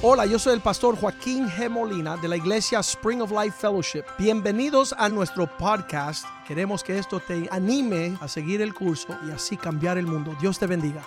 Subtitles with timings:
[0.00, 1.68] Hola, yo soy el pastor Joaquín G.
[1.68, 4.04] Molina de la iglesia Spring of Life Fellowship.
[4.16, 6.24] Bienvenidos a nuestro podcast.
[6.46, 10.36] Queremos que esto te anime a seguir el curso y así cambiar el mundo.
[10.40, 11.04] Dios te bendiga.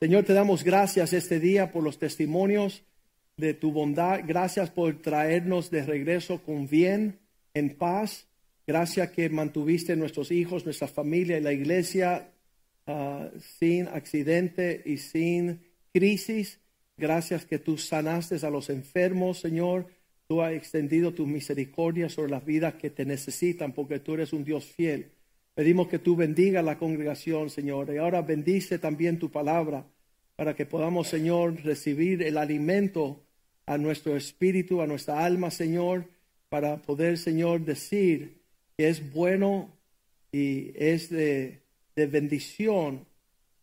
[0.00, 2.82] Señor, te damos gracias este día por los testimonios
[3.36, 4.22] de tu bondad.
[4.26, 7.20] Gracias por traernos de regreso con bien,
[7.54, 8.26] en paz.
[8.66, 12.32] Gracias que mantuviste nuestros hijos, nuestra familia y la iglesia
[12.88, 15.60] uh, sin accidente y sin
[15.92, 16.60] crisis.
[16.96, 19.86] Gracias que tú sanaste a los enfermos, Señor.
[20.26, 24.44] Tú has extendido tu misericordia sobre las vidas que te necesitan porque tú eres un
[24.44, 25.12] Dios fiel.
[25.54, 27.92] Pedimos que tú bendiga la congregación, Señor.
[27.92, 29.86] Y ahora bendice también tu palabra
[30.36, 33.24] para que podamos, Señor, recibir el alimento
[33.66, 36.04] a nuestro espíritu, a nuestra alma, Señor,
[36.48, 38.38] para poder, Señor, decir
[38.76, 39.70] que es bueno
[40.30, 41.60] y es de
[41.98, 43.06] de bendición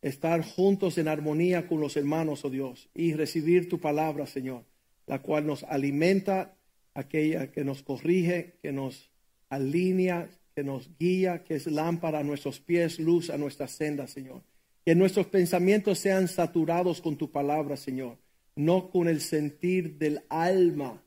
[0.02, 4.66] estar juntos en armonía con los hermanos, oh Dios, y recibir tu palabra, Señor,
[5.08, 6.58] la cual nos alimenta,
[6.94, 9.10] aquella que nos corrige, que nos
[9.50, 14.44] alinea, que nos guía, que es lámpara a nuestros pies, luz a nuestra senda, Señor.
[14.84, 18.18] Que nuestros pensamientos sean saturados con tu palabra, Señor,
[18.58, 21.02] no con el sentir del alma,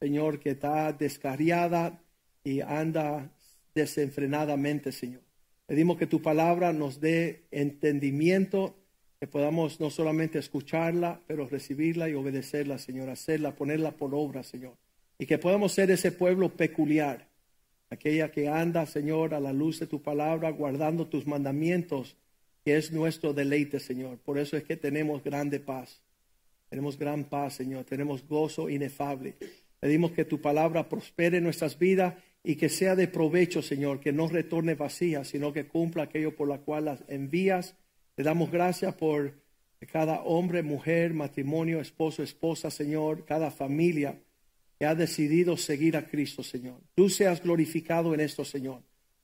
[0.00, 2.02] Señor, que está descarriada
[2.42, 3.30] y anda
[3.72, 5.21] desenfrenadamente, Señor.
[5.72, 8.76] Pedimos que tu palabra nos dé entendimiento,
[9.18, 14.74] que podamos no solamente escucharla, pero recibirla y obedecerla, Señor, hacerla, ponerla por obra, Señor.
[15.18, 17.26] Y que podamos ser ese pueblo peculiar,
[17.88, 22.18] aquella que anda, Señor, a la luz de tu palabra, guardando tus mandamientos,
[22.66, 24.18] que es nuestro deleite, Señor.
[24.18, 26.02] Por eso es que tenemos grande paz.
[26.68, 27.86] Tenemos gran paz, Señor.
[27.86, 29.36] Tenemos gozo inefable.
[29.80, 32.12] Pedimos que tu palabra prospere en nuestras vidas
[32.44, 36.48] y que sea de provecho, Señor, que no retorne vacía, sino que cumpla aquello por
[36.48, 37.76] la cual las envías.
[38.14, 39.34] Te damos gracias por
[39.90, 44.20] cada hombre, mujer, matrimonio, esposo, esposa, Señor, cada familia
[44.78, 46.80] que ha decidido seguir a Cristo, Señor.
[46.94, 48.82] Tú seas glorificado en esto, Señor.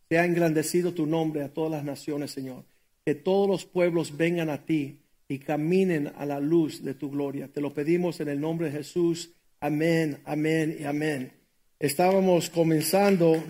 [0.09, 2.65] Sea engrandecido tu nombre a todas las naciones, Señor.
[3.05, 7.49] Que todos los pueblos vengan a ti y caminen a la luz de tu gloria.
[7.49, 9.33] Te lo pedimos en el nombre de Jesús.
[9.61, 11.38] Amén, amén y amén
[11.81, 13.43] estábamos comenzando,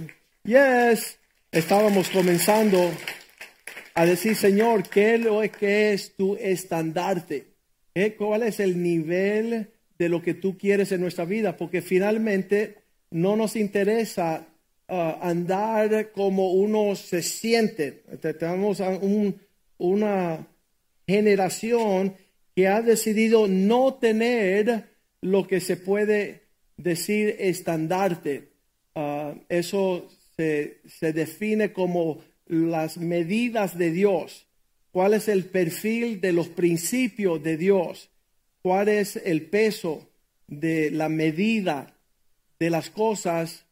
[0.44, 1.19] yes,
[1.50, 2.91] estábamos comenzando
[3.94, 7.47] a decir, Señor, ¿qué es lo que es tu estandarte?
[8.16, 11.56] ¿Cuál es el nivel de lo que tú quieres en nuestra vida?
[11.56, 12.77] Porque finalmente
[13.11, 14.47] no nos interesa
[14.89, 18.05] uh, andar como uno se siente.
[18.39, 19.41] Tenemos un,
[19.78, 20.47] una
[21.09, 22.15] generación
[22.55, 24.84] que ha decidido no tener
[25.21, 26.47] lo que se puede
[26.78, 28.53] decir estandarte.
[28.94, 34.47] Ah, eso se, se define como las medidas de Dios.
[34.91, 38.11] ¿Cuál es el perfil de los principios de Dios?
[38.62, 40.09] ¿Cuál es el peso
[40.47, 41.94] de la medida
[42.59, 43.66] de las cosas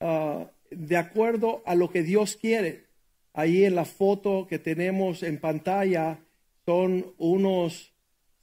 [0.00, 2.84] ah, de acuerdo a lo que Dios quiere?
[3.32, 6.18] Ahí en la foto que tenemos en pantalla
[6.66, 7.92] son unos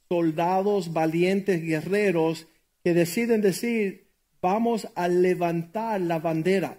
[0.08, 2.46] soldados valientes guerreros
[2.94, 4.08] deciden decir,
[4.40, 6.78] vamos a levantar la bandera,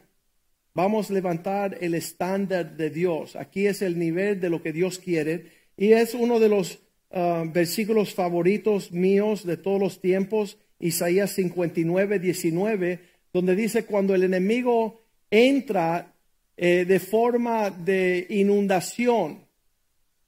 [0.73, 3.35] vamos a levantar el estándar de Dios.
[3.35, 6.79] Aquí es el nivel de lo que Dios quiere y es uno de los
[7.11, 12.99] ah, versículos favoritos míos de todos los tiempos, Isaías 59, 19,
[13.33, 16.13] donde dice, cuando el enemigo entra
[16.57, 19.45] eh, de forma de inundación,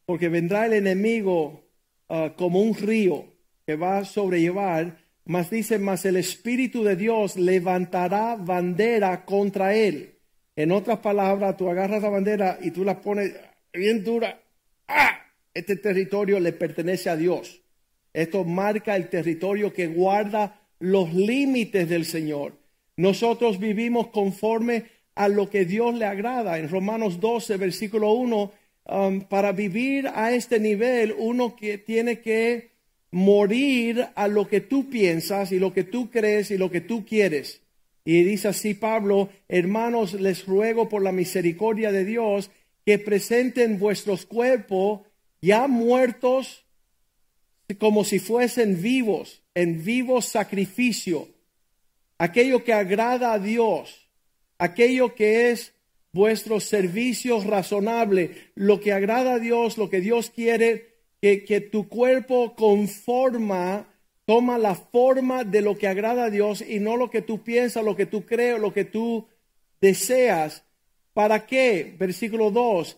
[0.05, 1.63] porque vendrá el enemigo
[2.09, 3.25] ah, como un río
[3.65, 10.19] que va a sobrellevar, mas dice, mas el Espíritu de Dios levantará bandera contra él.
[10.55, 13.33] En otras palabras, tú agarras la bandera y tú la pones
[13.73, 14.41] bien dura.
[14.87, 15.19] ¡Ah!
[15.53, 17.61] Este territorio le pertenece a Dios.
[18.13, 22.57] Esto marca el territorio que guarda los límites del Señor.
[22.97, 26.57] Nosotros vivimos conforme a lo que Dios le agrada.
[26.57, 28.51] En Romanos 12, versículo 1,
[28.85, 32.70] um, para vivir a este nivel, uno que tiene que
[33.11, 37.05] morir a lo que tú piensas y lo que tú crees y lo que tú
[37.05, 37.61] quieres.
[38.03, 42.49] Y dice así Pablo, hermanos, les ruego por la misericordia de Dios
[42.85, 45.01] que presenten vuestros cuerpos
[45.41, 46.65] ya muertos
[47.79, 51.29] como si fuesen vivos, en vivo sacrificio,
[52.17, 54.09] aquello que agrada a Dios,
[54.57, 55.73] aquello que es
[56.11, 60.90] vuestro servicio razonable, lo que agrada a Dios, lo que Dios quiere
[61.21, 63.87] que, tu cuerpo conforma,
[64.25, 67.85] toma la forma de lo que agrada a Dios y no lo que tú piensas,
[67.85, 69.27] lo que tú crees, lo que tú
[69.79, 70.63] deseas.
[71.13, 71.95] ¿Para qué?
[71.97, 72.97] Versículo 2.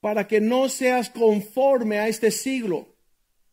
[0.00, 2.88] Para que no seas conforme a este siglo,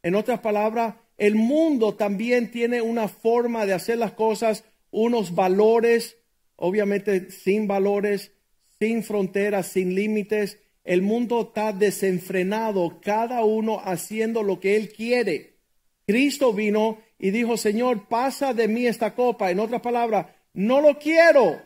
[0.03, 6.17] En otras palabras, el mundo también tiene una forma de hacer las cosas, unos valores,
[6.55, 8.31] obviamente sin valores,
[8.79, 10.59] sin fronteras, sin límites.
[10.87, 15.57] El mundo está desenfrenado, cada uno haciendo lo que él quiere.
[16.05, 19.51] Cristo vino y dijo, Señor, pasa de mí esta copa.
[19.51, 21.61] En otras palabras, no lo quiero,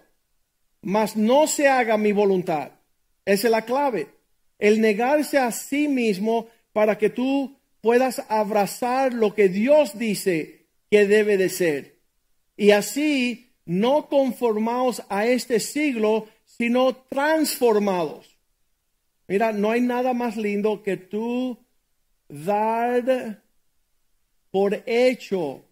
[0.81, 2.71] mas no se haga mi voluntad.
[3.23, 4.07] Esa es la clave.
[4.57, 11.05] El negarse a sí mismo para que tú puedas abrazar lo que Dios dice que
[11.05, 11.99] debe de ser.
[12.57, 18.30] Y así no conformados a este siglo, sino transformados.
[19.31, 21.57] Mira, no hay nada más lindo que tú
[22.27, 23.41] dar
[24.51, 25.63] por hecho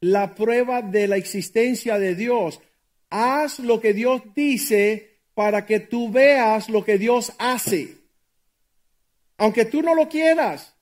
[0.00, 2.60] la prueba de la existencia de Dios.
[3.08, 7.98] Haz lo que Dios dice para que tú veas lo que Dios hace.
[9.36, 10.74] Aunque tú no lo quieras,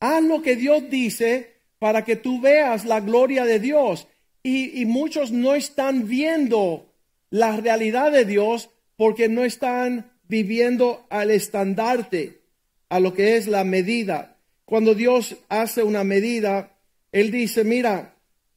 [0.00, 4.08] haz lo que Dios dice para que tú veas la gloria de Dios.
[4.42, 6.92] Y, y muchos no están viendo
[7.30, 8.68] la realidad de Dios
[8.98, 12.40] porque no están viviendo al estandarte,
[12.88, 14.36] a lo que es la medida.
[14.64, 16.76] Cuando Dios hace una medida,
[17.12, 18.14] Él dice, mira,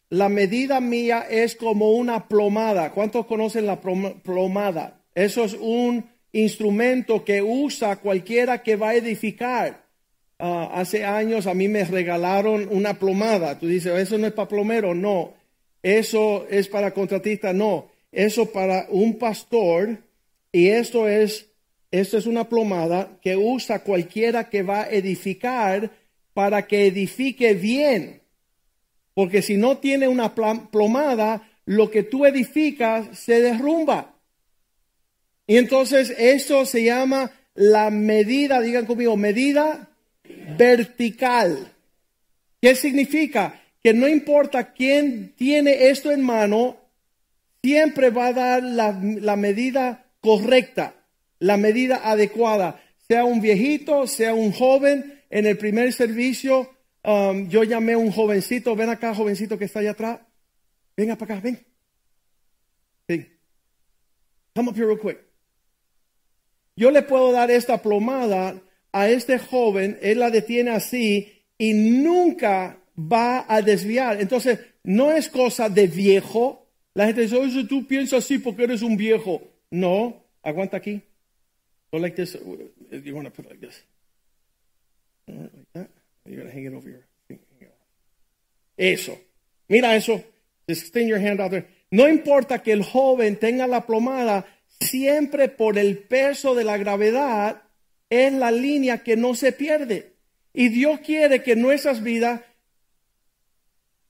[0.10, 2.92] la medida mía es como una plomada.
[2.92, 5.02] ¿Cuántos conocen la plomada?
[5.16, 9.86] Eso es un instrumento que usa cualquiera que va a edificar.
[10.40, 13.58] Ah, hace años a mí me regalaron una plomada.
[13.60, 14.94] Tú dices, eso no es para plomero.
[14.94, 15.34] No,
[15.81, 17.52] eso es para contratista.
[17.54, 19.98] No, eso para un pastor
[20.52, 21.48] y esto es,
[21.92, 25.92] esto es una plomada que usa cualquiera que va a edificar
[26.34, 28.22] para que edifique bien.
[29.13, 34.16] Porque si no tiene una plomada, lo que tú edificas se derrumba.
[35.48, 39.89] Y entonces esto se llama la medida, digan conmigo, medida
[40.57, 41.74] vertical.
[42.62, 43.62] ¿Qué significa?
[43.81, 46.78] Que no importa quién tiene esto en mano,
[47.63, 48.92] siempre va a dar la,
[49.36, 50.95] medida correcta,
[51.39, 55.22] la medida adecuada, sea un viejito, sea un joven.
[55.30, 56.69] En el primer servicio
[57.04, 60.19] um, yo llamé a un jovencito, ven acá, jovencito que está allá atrás,
[60.95, 61.60] venga para acá, ven.
[63.07, 63.28] Ven.
[64.56, 65.19] Come up here real quick.
[66.75, 68.62] Yo le puedo dar esta plomada
[68.92, 74.22] a este joven, él la detiene así y nunca va a desviar.
[74.22, 78.81] Entonces, no es cosa de viejo, la gente dice, oye, tú piensas así porque eres
[78.81, 79.42] un viejo.
[79.69, 81.04] No, aguanta aquí.
[81.92, 82.36] Go like this.
[82.92, 83.81] You want to put like this.
[85.28, 85.89] Like that.
[86.25, 87.04] You're going hang it over your
[88.78, 89.18] Eso.
[89.69, 90.24] Mira eso.
[90.68, 91.68] Extend your hand out there.
[91.89, 94.45] No importa que el joven tenga la plomada,
[94.81, 97.63] siempre por el peso de la gravedad
[98.10, 100.13] es la línea que no se pierde.
[100.54, 102.42] Y Dios quiere que nuestras vidas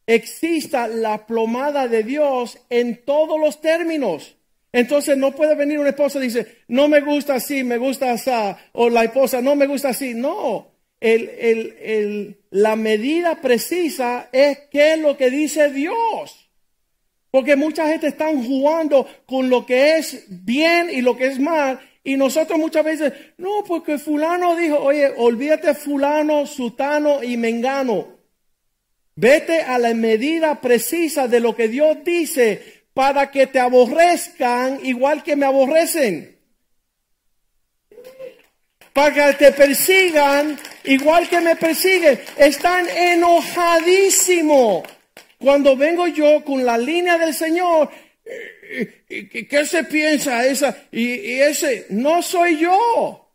[0.07, 4.37] exista la plomada de Dios en todos los términos.
[4.77, 8.29] Entonces no puede venir una esposa y dice, no me gusta así, me gusta así,
[8.74, 10.13] o la esposa no me gusta así.
[10.13, 10.68] No,
[11.00, 16.51] el, el, el, la medida precisa es qué es lo que dice Dios.
[17.31, 21.79] Porque mucha gente está jugando con lo que es bien y lo que es mal.
[22.03, 28.10] Y nosotros muchas veces, no, porque fulano dijo, oye, olvídate fulano, sutano y mengano.
[29.15, 35.22] Vete a la medida precisa de lo que Dios dice para que te aborrezcan igual
[35.22, 36.36] que me aborrecen.
[38.92, 42.20] Para que te persigan igual que me persiguen.
[42.38, 44.82] Están enojadísimos.
[45.38, 47.92] Cuando vengo yo con la línea del Señor,
[49.08, 50.75] ¿qué se piensa esa?
[50.92, 53.32] Y, y ese, no soy yo.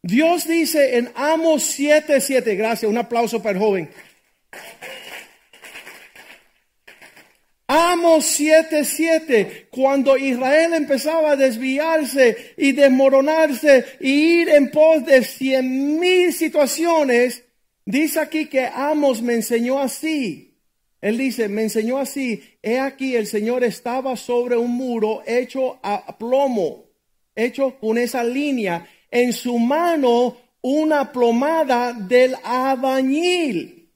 [0.00, 3.90] Dios dice en Amos 7:7, gracias, un aplauso para el joven.
[7.66, 15.98] Amos 7:7, cuando Israel empezaba a desviarse y desmoronarse y ir en pos de cien
[15.98, 17.44] mil situaciones,
[17.86, 20.50] dice aquí que Amos me enseñó así.
[21.00, 26.16] Él dice, me enseñó así, he aquí el Señor estaba sobre un muro hecho a
[26.16, 26.86] plomo,
[27.34, 33.90] hecho con esa línea, en su mano una plomada del abañil.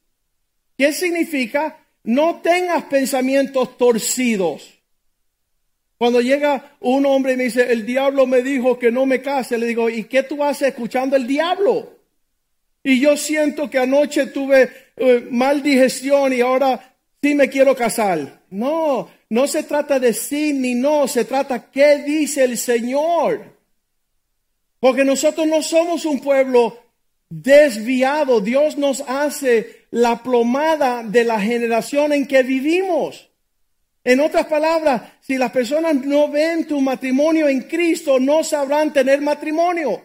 [0.77, 1.79] ¿Qué significa?
[2.09, 4.67] No tengas pensamientos torcidos.
[5.99, 9.59] Cuando llega un hombre y me dice, el diablo me dijo que no me case,
[9.59, 11.99] le digo, ¿y qué tú haces escuchando el diablo?
[12.83, 18.41] Y yo siento que anoche tuve eh, mal digestión y ahora sí me quiero casar.
[18.49, 23.55] No, no se trata de sí ni no, se trata qué dice el Señor.
[24.81, 26.75] Porque nosotros no somos un pueblo
[27.29, 28.41] desviado.
[28.41, 33.31] Dios nos hace la plomada de la generación en que vivimos.
[34.05, 39.21] En otras palabras, si las personas no ven tu matrimonio en Cristo, no sabrán tener
[39.21, 40.03] matrimonio.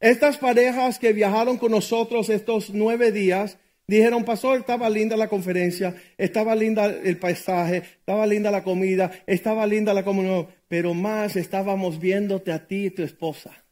[0.00, 5.96] Estas parejas que viajaron con nosotros estos nueve días, dijeron, pastor, estaba linda la conferencia,
[6.16, 11.98] estaba linda el paisaje, estaba linda la comida, estaba linda la comunión, pero más estábamos
[11.98, 13.64] viéndote a ti y tu esposa.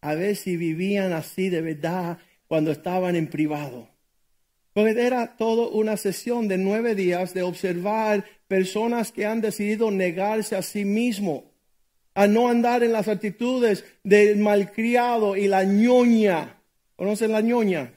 [0.00, 3.93] A ver si vivían así de verdad cuando estaban en privado.
[4.74, 10.56] Porque era todo una sesión de nueve días de observar personas que han decidido negarse
[10.56, 11.52] a sí mismo,
[12.14, 16.60] a no andar en las actitudes del malcriado y la ñoña.
[16.96, 17.94] ¿Conocen la ñoña?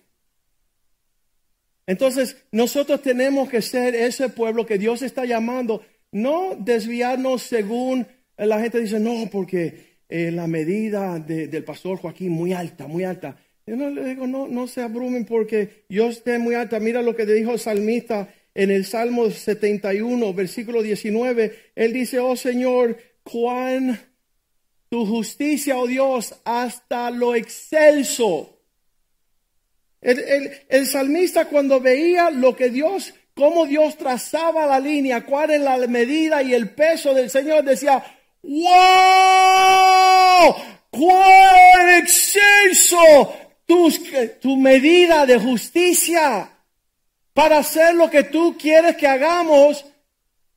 [1.87, 8.07] Entonces, nosotros tenemos que ser ese pueblo que Dios está llamando, no desviarnos según
[8.37, 13.35] la gente dice, no, porque eh, la medida del pastor Joaquín muy alta, muy alta.
[13.67, 16.79] Yo no le digo, no, no se abrumen porque yo esté muy alta.
[16.79, 21.71] Mira lo que dijo el salmista en el Salmo 71, versículo 19.
[21.75, 23.99] Él dice, oh Señor, cuán
[24.87, 28.57] tu justicia, oh Dios, hasta lo excelso.
[29.99, 35.59] El, el, salmista cuando veía lo que Dios, cómo Dios trazaba la línea, cuál es
[35.59, 38.01] la medida y el peso del Señor, decía,
[38.43, 38.61] wow,
[40.89, 46.49] cuán excelso tu medida de justicia
[47.33, 49.85] para hacer lo que tú quieres que hagamos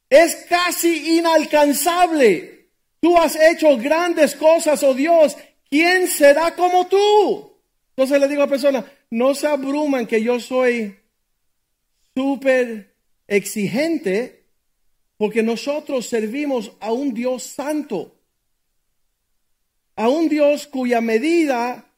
[0.08, 2.68] es casi inalcanzable.
[3.00, 5.36] Tú has hecho grandes cosas, oh Dios.
[5.68, 7.52] ¿Quién será como tú?
[7.90, 10.96] Entonces le digo a la persona, no se abruman que yo soy
[12.14, 12.94] súper
[13.26, 14.46] exigente
[15.16, 18.16] porque nosotros servimos a un Dios santo,
[19.96, 21.89] a un Dios cuya medida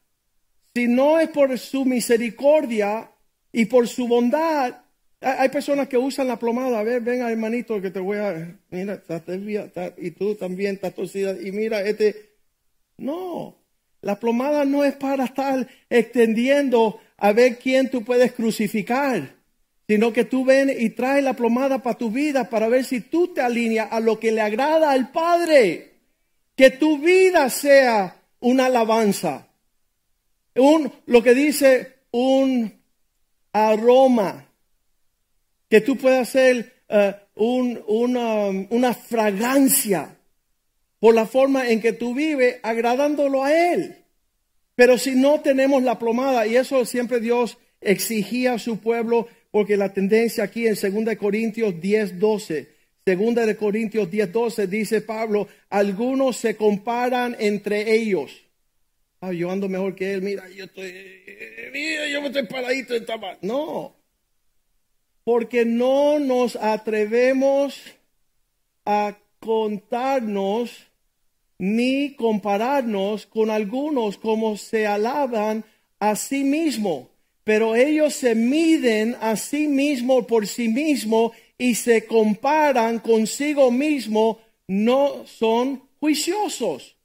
[0.75, 3.11] si no es por su misericordia
[3.51, 4.75] y por su bondad,
[5.21, 6.79] hay personas que usan la plomada.
[6.79, 8.57] A ver, venga, hermanito, que te voy a.
[8.71, 9.01] Mira,
[9.97, 11.35] y tú también estás torcida.
[11.41, 12.33] Y mira, este.
[12.97, 13.57] No,
[14.01, 19.35] la plomada no es para estar extendiendo a ver quién tú puedes crucificar,
[19.87, 23.33] sino que tú ven y traes la plomada para tu vida para ver si tú
[23.33, 25.91] te alineas a lo que le agrada al Padre.
[26.55, 29.47] Que tu vida sea una alabanza
[30.55, 32.73] un, lo que dice un
[33.51, 34.47] aroma,
[35.69, 40.15] que tú puedas hacer eh, una, una fragancia
[40.99, 43.97] por la forma en que tú vives, agradándolo a Él.
[44.75, 49.77] Pero si no tenemos la plomada, y eso siempre Dios exigía a su pueblo, porque
[49.77, 52.69] la tendencia aquí en 2 Corintios 10, 12,
[53.05, 58.43] 2 de Corintios 10, 12 dice Pablo, algunos se comparan entre ellos.
[59.25, 60.91] Ah, yo ando mejor que él, mira, yo estoy,
[61.71, 63.05] mira, yo me estoy paradito en.
[63.41, 63.95] No,
[65.23, 67.81] porque no nos atrevemos
[68.83, 70.71] a contarnos
[71.57, 75.63] ni compararnos con algunos como se alaban
[75.99, 77.09] a sí mismo,
[77.45, 84.41] pero ellos se miden a sí mismo por sí mismo y se comparan consigo mismo,
[84.67, 86.97] no son juiciosos.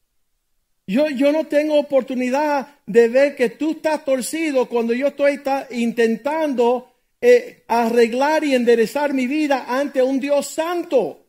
[0.89, 5.39] Yo, no tengo oportunidad de ver que tú estás torcido cuando yo estoy
[5.73, 6.91] intentando
[7.21, 11.27] eh, arreglar y enderezar mi vida ante un Dios santo.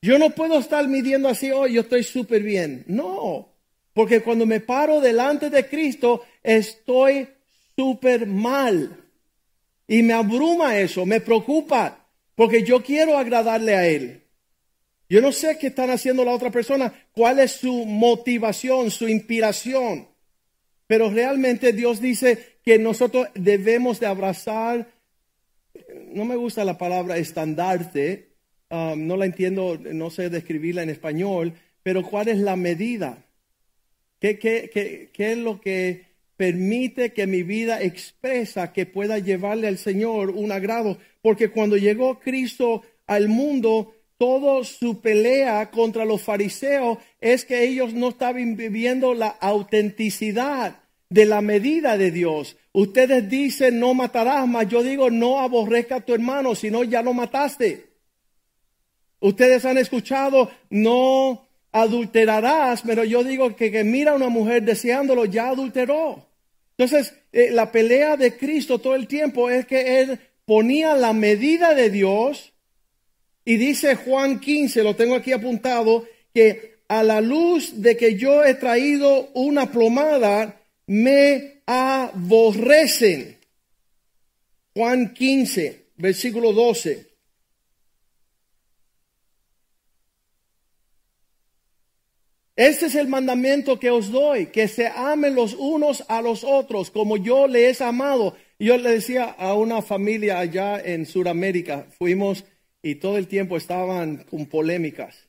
[0.00, 2.84] Yo no puedo estar midiendo así, oh, yo estoy súper bien.
[2.86, 3.48] No,
[3.92, 7.26] porque cuando me paro delante de Cristo, estoy
[7.74, 8.96] súper mal.
[9.88, 14.22] Y me abruma eso, me preocupa, porque yo quiero agradarle a Él.
[15.08, 20.08] Yo no sé qué están haciendo la otra persona, cuál es su motivación, su inspiración.
[20.86, 24.88] Pero realmente Dios dice que nosotros debemos de abrazar,
[26.12, 28.32] no me gusta la palabra estandarte,
[28.70, 33.24] um, no la entiendo, no sé describirla en español, pero cuál es la medida.
[34.18, 40.30] ¿Qué, qué, es lo que permite que mi vida expresa que pueda llevarle al Señor
[40.30, 40.98] un agrado?
[41.20, 47.92] Porque cuando llegó Cristo al mundo, todo su pelea contra los fariseos es que ellos
[47.92, 52.56] no estaban viviendo la autenticidad de la medida de Dios.
[52.72, 57.12] Ustedes dicen no matarás, mas yo digo no aborrezca a tu hermano, sino ya lo
[57.12, 57.86] mataste.
[59.20, 65.26] Ustedes han escuchado no adulterarás, pero yo digo que, que mira a una mujer deseándolo,
[65.26, 66.26] ya adulteró.
[66.78, 71.74] Entonces, eh, la pelea de Cristo todo el tiempo es que Él ponía la medida
[71.74, 72.52] de Dios
[73.48, 78.44] y dice Juan 15, lo tengo aquí apuntado, que a la luz de que yo
[78.44, 83.38] he traído una plomada, me aborrecen.
[84.74, 87.06] Juan 15, versículo 12.
[92.56, 96.90] Este es el mandamiento que os doy, que se amen los unos a los otros
[96.90, 98.36] como yo les he amado.
[98.58, 102.44] Yo le decía a una familia allá en Sudamérica, fuimos
[102.86, 105.28] y todo el tiempo estaban con polémicas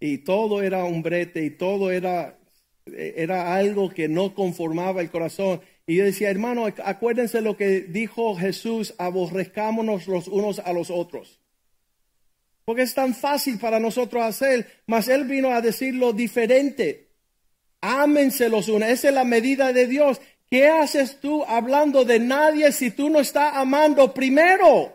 [0.00, 2.36] y todo era un brete y todo era,
[2.84, 5.60] era algo que no conformaba el corazón.
[5.86, 11.38] Y yo decía, hermano, acuérdense lo que dijo Jesús, aborrezcámonos los unos a los otros.
[12.64, 17.12] Porque es tan fácil para nosotros hacer, mas Él vino a decirlo diferente.
[17.82, 20.20] Ámense los unos, esa es la medida de Dios.
[20.50, 24.93] ¿Qué haces tú hablando de nadie si tú no estás amando primero?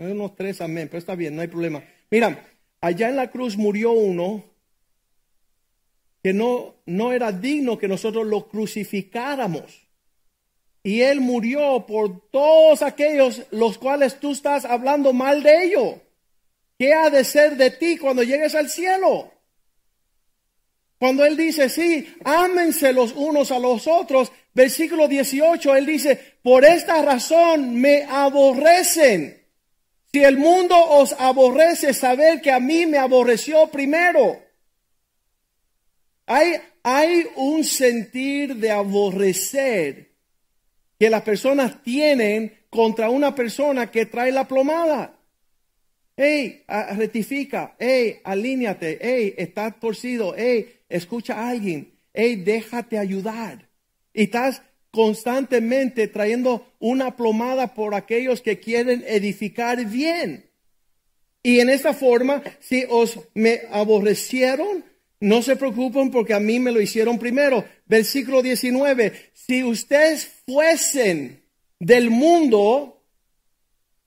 [0.00, 1.82] Unos tres amén, pero está bien, no hay problema.
[2.10, 2.46] Mira,
[2.80, 4.44] allá en la cruz murió uno
[6.22, 9.88] que no, no era digno que nosotros lo crucificáramos.
[10.84, 15.96] Y Él murió por todos aquellos los cuales tú estás hablando mal de ellos.
[16.78, 19.32] ¿Qué ha de ser de ti cuando llegues al cielo?
[20.98, 26.64] Cuando Él dice, sí, ámense los unos a los otros, versículo 18, Él dice, por
[26.64, 29.37] esta razón me aborrecen.
[30.12, 34.42] Si el mundo os aborrece, saber que a mí me aborreció primero.
[36.26, 40.08] Hay, hay un sentir de aborrecer
[40.98, 45.14] que las personas tienen contra una persona que trae la plomada.
[46.16, 46.64] Hey,
[46.96, 47.76] rectifica.
[47.78, 48.98] Hey, alíñate.
[49.00, 50.34] Hey, estás torcido.
[50.36, 51.94] Hey, escucha a alguien.
[52.12, 53.68] Hey, déjate ayudar.
[54.12, 60.50] Y estás constantemente trayendo una plomada por aquellos que quieren edificar bien.
[61.42, 64.84] Y en esta forma, si os me aborrecieron,
[65.20, 67.64] no se preocupen porque a mí me lo hicieron primero.
[67.86, 69.30] Versículo 19.
[69.32, 71.42] Si ustedes fuesen
[71.78, 73.02] del mundo,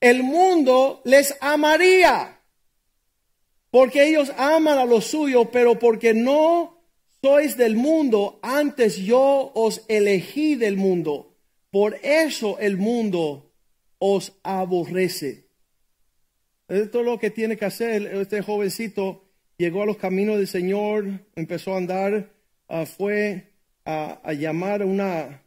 [0.00, 2.40] el mundo les amaría.
[3.70, 6.81] Porque ellos aman a lo suyo, pero porque no
[7.24, 11.36] sois del mundo, antes yo os elegí del mundo.
[11.70, 13.52] Por eso el mundo
[13.98, 15.46] os aborrece.
[16.68, 19.22] Esto es lo que tiene que hacer este jovencito
[19.56, 21.06] llegó a los caminos del Señor,
[21.36, 22.32] empezó a andar,
[22.68, 23.52] ah, fue
[23.84, 25.42] a, llamar a una,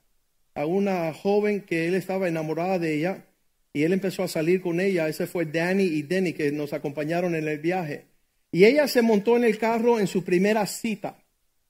[0.53, 3.25] a una joven que él estaba enamorada de ella
[3.73, 5.09] y él empezó a salir con ella.
[5.09, 8.05] Ese fue Danny y Denny que nos acompañaron en el viaje.
[8.51, 11.24] Y ella se montó en el carro en su primera cita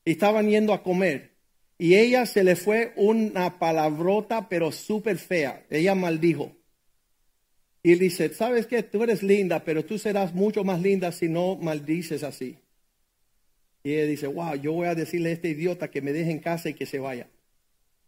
[0.06, 1.32] estaban yendo a comer.
[1.78, 5.66] Y ella se le fue una palabrota, pero súper fea.
[5.70, 6.56] Ella maldijo.
[7.84, 8.82] Y dice, ¿sabes qué?
[8.82, 12.58] Tú eres linda, pero tú serás mucho más linda si no maldices así.
[13.84, 16.40] Y ella dice, wow, yo voy a decirle a este idiota que me deje en
[16.40, 17.28] casa y que se vaya.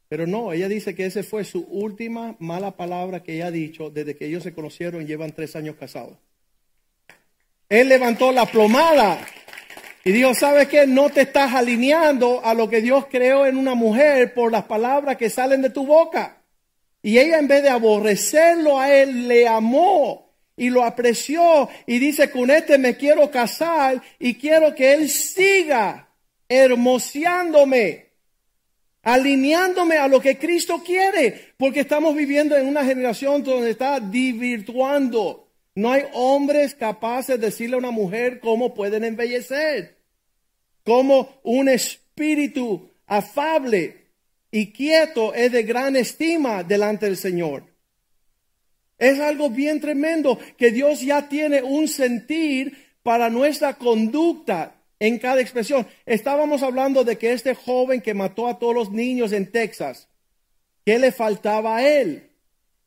[0.09, 3.89] Pero no, ella dice que esa fue su última mala palabra que ella ha dicho
[3.89, 6.17] desde que ellos se conocieron y llevan tres años casados.
[7.69, 9.27] Él levantó la plomada
[10.07, 10.87] y dijo, ¿sabes qué?
[10.87, 15.17] No te estás alineando a lo que Dios creó en una mujer por las palabras
[15.17, 16.43] que salen de tu boca.
[17.01, 22.31] Y ella en vez de aborrecerlo a él, le amó y lo apreció y dice,
[22.31, 26.07] con este me quiero casar y quiero que él siga
[26.47, 28.05] hermoseándome,
[29.03, 35.49] alineándome a lo que Cristo quiere, porque estamos viviendo en una generación donde está divirtuando.
[35.75, 39.96] No hay hombres capaces de decirle a una mujer cómo pueden embellecer,
[40.87, 44.05] como un espíritu afable
[44.49, 47.65] y quieto es de gran estima delante del Señor.
[48.97, 55.41] Es algo bien tremendo que Dios ya tiene un sentir para nuestra conducta en cada
[55.41, 55.85] expresión.
[56.05, 60.07] Estábamos hablando de que este joven que mató a todos los niños en Texas,
[60.85, 62.29] ¿qué le faltaba a él?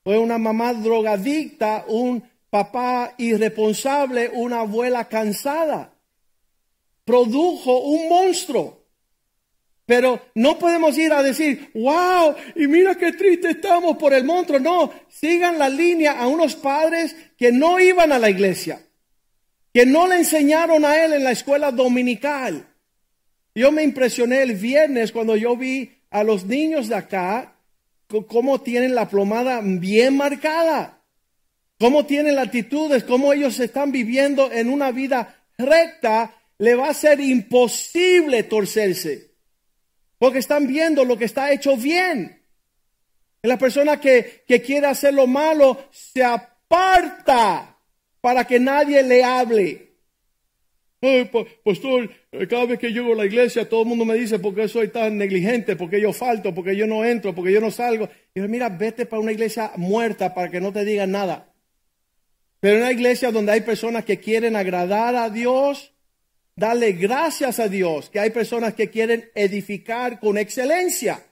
[0.04, 5.99] Fue una mamá drogadicta, un papá irresponsable, una abuela cansada.
[7.10, 8.86] Produjo un monstruo.
[9.84, 14.60] Pero no podemos ir a decir, wow, y mira qué triste estamos por el monstruo.
[14.60, 18.80] No, sigan la línea a unos padres que no iban a la iglesia,
[19.74, 22.68] que no le enseñaron a él en la escuela dominical.
[23.56, 27.56] Yo me impresioné el viernes cuando yo vi a los niños de acá,
[28.28, 31.02] cómo tienen la plomada bien marcada,
[31.80, 36.94] cómo tienen las actitudes, cómo ellos están viviendo en una vida recta, le va a
[36.94, 39.30] ser imposible torcerse.
[40.18, 42.36] Porque están viendo lo que está hecho bien.
[43.42, 47.78] la persona que, que quiere hacer lo malo se aparta
[48.20, 49.88] para que nadie le hable.
[51.00, 54.14] Ay, pa- pastor, eh, cada vez que llego a la iglesia todo el mundo me
[54.14, 57.34] dice por qué soy tan negligente, por qué yo falto, por qué yo no entro,
[57.34, 58.10] por qué yo no salgo.
[58.34, 61.54] Y yo, mira, vete para una iglesia muerta para que no te digan nada.
[62.60, 65.94] Pero una iglesia donde hay personas que quieren agradar a Dios,
[66.56, 71.24] darle gracias a Dios, que hay personas que quieren edificar con excelencia,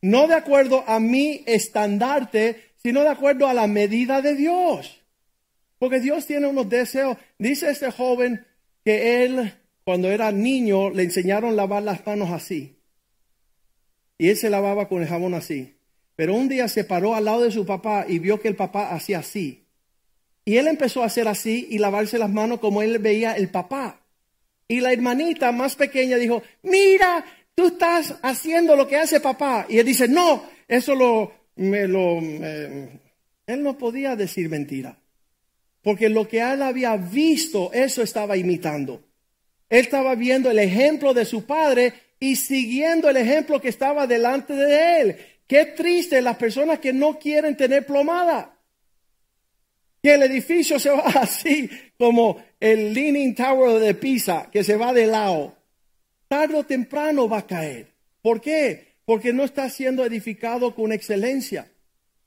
[0.00, 5.00] no de acuerdo a mi estandarte, sino de acuerdo a la medida de Dios.
[5.78, 7.16] Porque Dios tiene unos deseos.
[7.38, 8.46] Dice este joven
[8.84, 9.52] que él,
[9.84, 12.76] cuando era niño, le enseñaron a lavar las manos así.
[14.18, 15.76] Y él se lavaba con el jabón así.
[16.14, 18.92] Pero un día se paró al lado de su papá y vio que el papá
[18.92, 19.66] hacía así.
[20.44, 24.01] Y él empezó a hacer así y lavarse las manos como él veía el papá.
[24.72, 27.22] Y la hermanita más pequeña dijo, mira,
[27.54, 29.66] tú estás haciendo lo que hace papá.
[29.68, 32.88] Y él dice, no, eso lo, me lo, me-".
[33.46, 34.98] él no podía decir mentira.
[35.82, 39.02] Porque lo que él había visto, eso estaba imitando.
[39.68, 44.54] Él estaba viendo el ejemplo de su padre y siguiendo el ejemplo que estaba delante
[44.54, 45.16] de él.
[45.46, 48.56] Qué triste las personas que no quieren tener plomada.
[50.02, 54.92] Que el edificio se va así como el Leaning Tower de Pisa, que se va
[54.92, 55.56] de lado.
[56.28, 57.88] Tarde o temprano va a caer.
[58.20, 58.94] ¿Por qué?
[59.04, 61.70] Porque no está siendo edificado con excelencia.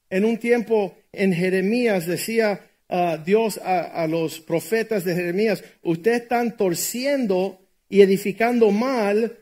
[0.09, 6.23] En un tiempo en Jeremías decía ah, Dios a, a los profetas de Jeremías, ustedes
[6.23, 7.59] están torciendo
[7.89, 9.38] y edificando mal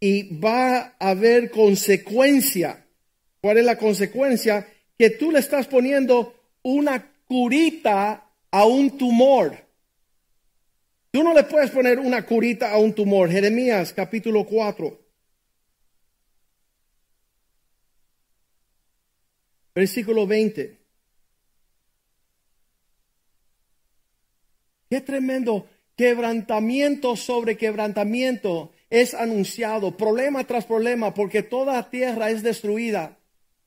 [0.00, 2.86] y va a haber consecuencia.
[3.40, 4.66] ¿Cuál es la consecuencia?
[4.98, 9.56] Que tú le estás poniendo una curita a un tumor.
[11.10, 13.30] Tú no le puedes poner una curita a un tumor.
[13.30, 15.00] Jeremías capítulo 4.
[19.74, 20.78] Versículo 20.
[24.88, 33.18] Qué tremendo quebrantamiento sobre quebrantamiento es anunciado, problema tras problema, porque toda tierra es destruida.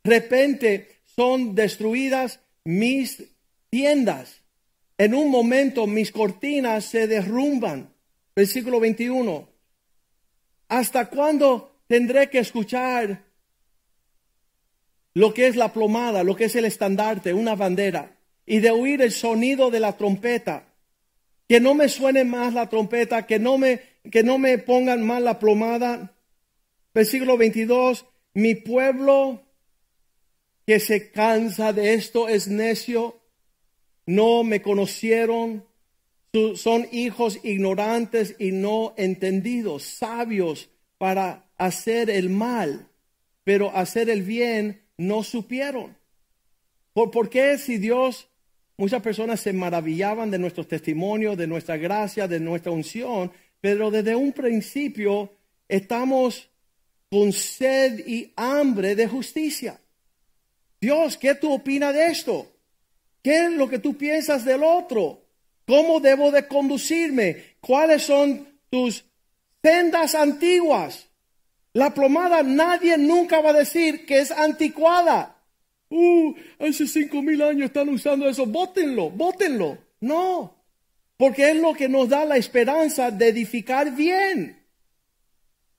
[0.03, 3.23] De repente son destruidas mis
[3.69, 4.41] tiendas.
[4.97, 7.93] En un momento mis cortinas se derrumban.
[8.35, 9.49] Versículo 21.
[10.67, 13.25] ¿Hasta cuándo tendré que escuchar
[15.13, 19.01] lo que es la plomada, lo que es el estandarte, una bandera, y de oír
[19.01, 20.73] el sonido de la trompeta?
[21.47, 25.21] Que no me suene más la trompeta, que no me, que no me pongan más
[25.21, 26.15] la plomada.
[26.93, 28.05] Versículo 22.
[28.35, 29.43] Mi pueblo
[30.67, 33.18] que se cansa de esto es necio,
[34.09, 35.63] no me conocieron,
[36.55, 42.87] son hijos ignorantes y no entendidos, sabios para hacer el mal,
[43.43, 45.95] pero hacer el bien no supieron.
[46.91, 48.27] ¿Por, por qué si Dios,
[48.77, 54.15] muchas personas se maravillaban de nuestros testimonios, de nuestra gracia, de nuestra unción, pero desde
[54.15, 55.33] un principio
[55.67, 56.49] estamos
[57.11, 59.79] con sed y hambre de justicia.
[60.81, 62.58] Dios, ¿qué tú opinas de esto?
[63.21, 65.21] ¿Qué es lo que tú piensas del otro?
[65.67, 67.55] ¿Cómo debo de conducirme?
[67.59, 69.05] ¿Cuáles son tus
[69.61, 71.07] sendas antiguas?
[71.73, 75.35] La plomada nadie nunca va a decir que es anticuada.
[75.89, 78.45] Uh, hace cinco mil años están usando eso.
[78.45, 79.77] Bótenlo, bótenlo.
[80.01, 80.55] No,
[81.17, 84.65] porque es lo que nos da la esperanza de edificar bien.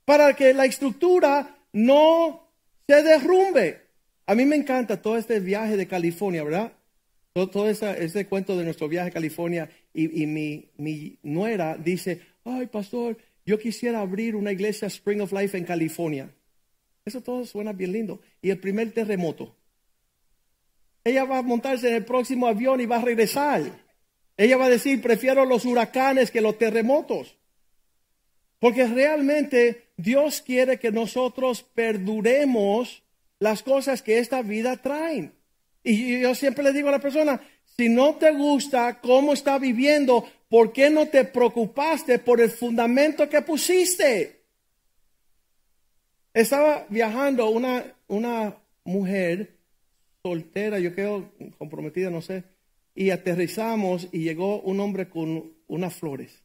[0.04, 2.48] Para que la estructura no
[2.86, 3.80] se derrumbe.
[4.26, 6.72] A mí me encanta todo este viaje de California, ¿verdad?
[7.32, 13.16] Todo, todo ese cuento de nuestro viaje a California y, mi nuera dice, ay pastor,
[13.46, 16.30] yo quisiera abrir una iglesia Spring of Life en California.
[17.04, 18.20] Eso todo suena bien lindo.
[18.42, 19.56] Y el primer terremoto.
[21.02, 23.62] Ella va a montarse en el próximo avión y va a regresar.
[24.36, 27.36] Ella va a decir, prefiero los huracanes que los terremotos.
[28.58, 33.02] Porque realmente Dios quiere que nosotros perduremos
[33.38, 35.32] las cosas que esta vida traen.
[35.82, 37.40] Y yo siempre le digo a la persona,
[37.76, 43.28] si no te gusta cómo está viviendo, ¿por qué no te preocupaste por el fundamento
[43.28, 44.42] que pusiste?
[46.34, 49.56] Estaba viajando una, una mujer
[50.22, 52.44] soltera, yo creo comprometida, no sé,
[52.94, 56.42] y aterrizamos y llegó un hombre con unas flores.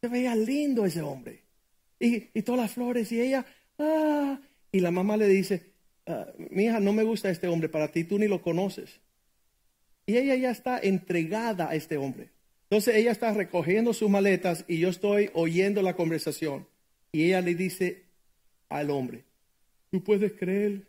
[0.00, 1.42] Se veía lindo ese hombre.
[2.00, 3.46] Y, y todas las flores y ella,
[3.78, 4.40] ah,
[4.72, 5.71] y la mamá le dice,
[6.06, 9.00] ah, mi hija, no me gusta este hombre, para ti tú ni lo conoces.
[10.06, 12.30] Y ella ya está entregada a este hombre.
[12.64, 16.66] Entonces ella está recogiendo sus maletas y yo estoy oyendo la conversación.
[17.12, 18.04] Y ella le dice
[18.70, 19.24] al hombre,
[19.90, 20.88] ¿tú puedes creer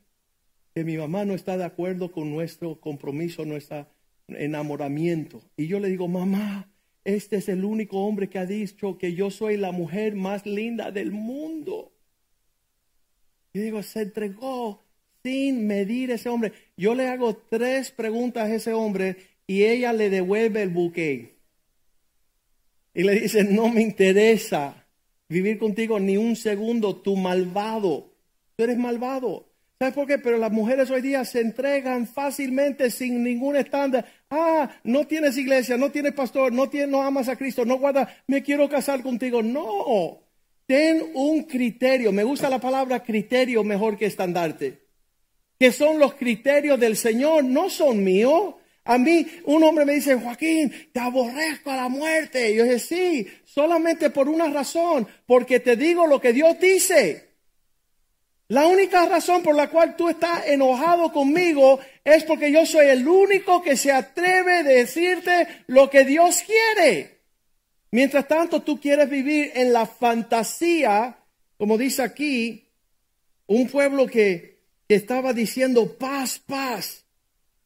[0.74, 3.86] que mi mamá no está de acuerdo con nuestro compromiso, nuestro
[4.30, 5.44] enamoramiento?
[5.58, 6.72] Y yo le digo, mamá,
[7.04, 10.90] este es el único hombre que ha dicho que yo soy la mujer más linda
[10.92, 11.92] del mundo.
[13.52, 14.82] Y digo, se entregó
[15.24, 16.52] sin medir ese hombre.
[16.76, 19.16] Yo le hago tres preguntas a ese hombre
[19.48, 21.38] y ella le devuelve el buque.
[22.94, 24.86] Y le dice, no me interesa
[25.30, 28.14] vivir contigo ni un segundo, tu malvado.
[28.56, 29.50] Tú eres malvado.
[29.80, 30.20] ¿Sabes por qué?
[30.20, 34.06] Pero las mujeres hoy día se entregan fácilmente sin ningún estándar.
[34.30, 38.10] Ah, no tienes iglesia, no tienes pastor, no, tienes, no amas a Cristo, no guardas,
[38.28, 39.42] me quiero casar contigo.
[39.42, 40.22] No,
[40.68, 42.12] ten un criterio.
[42.12, 44.83] Me gusta la palabra criterio mejor que estandarte.
[45.60, 48.56] Que son los criterios del Señor, no son míos.
[48.86, 52.54] A mí un hombre me dice, Joaquín, te aborrezco a la muerte.
[52.54, 57.34] Yo dije, sí, solamente por una razón, porque te digo lo que Dios dice.
[58.50, 63.08] La única razón por la cual tú estás enojado conmigo es porque yo soy el
[63.08, 67.22] único que se atreve a decirte lo que Dios quiere.
[67.92, 71.18] Mientras tanto, tú quieres vivir en la fantasía,
[71.58, 72.70] como dice aquí,
[73.48, 74.53] un pueblo que,
[74.96, 77.06] estaba diciendo paz, paz,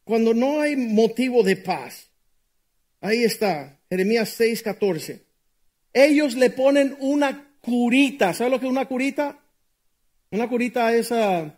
[0.03, 2.09] cuando no hay motivo de paz.
[3.01, 5.25] Ahí está, Jeremías 6, 14.
[5.93, 8.33] Ellos le ponen una curita.
[8.33, 9.39] ¿Sabes lo que es una curita?
[10.31, 11.57] Una curita esa,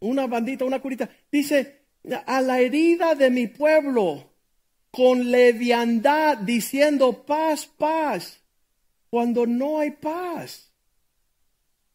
[0.00, 1.08] una bandita, una curita.
[1.30, 1.82] Dice,
[2.26, 4.32] a la herida de mi pueblo,
[4.90, 8.40] con leviandad, diciendo paz, paz,
[9.08, 10.71] cuando no hay paz.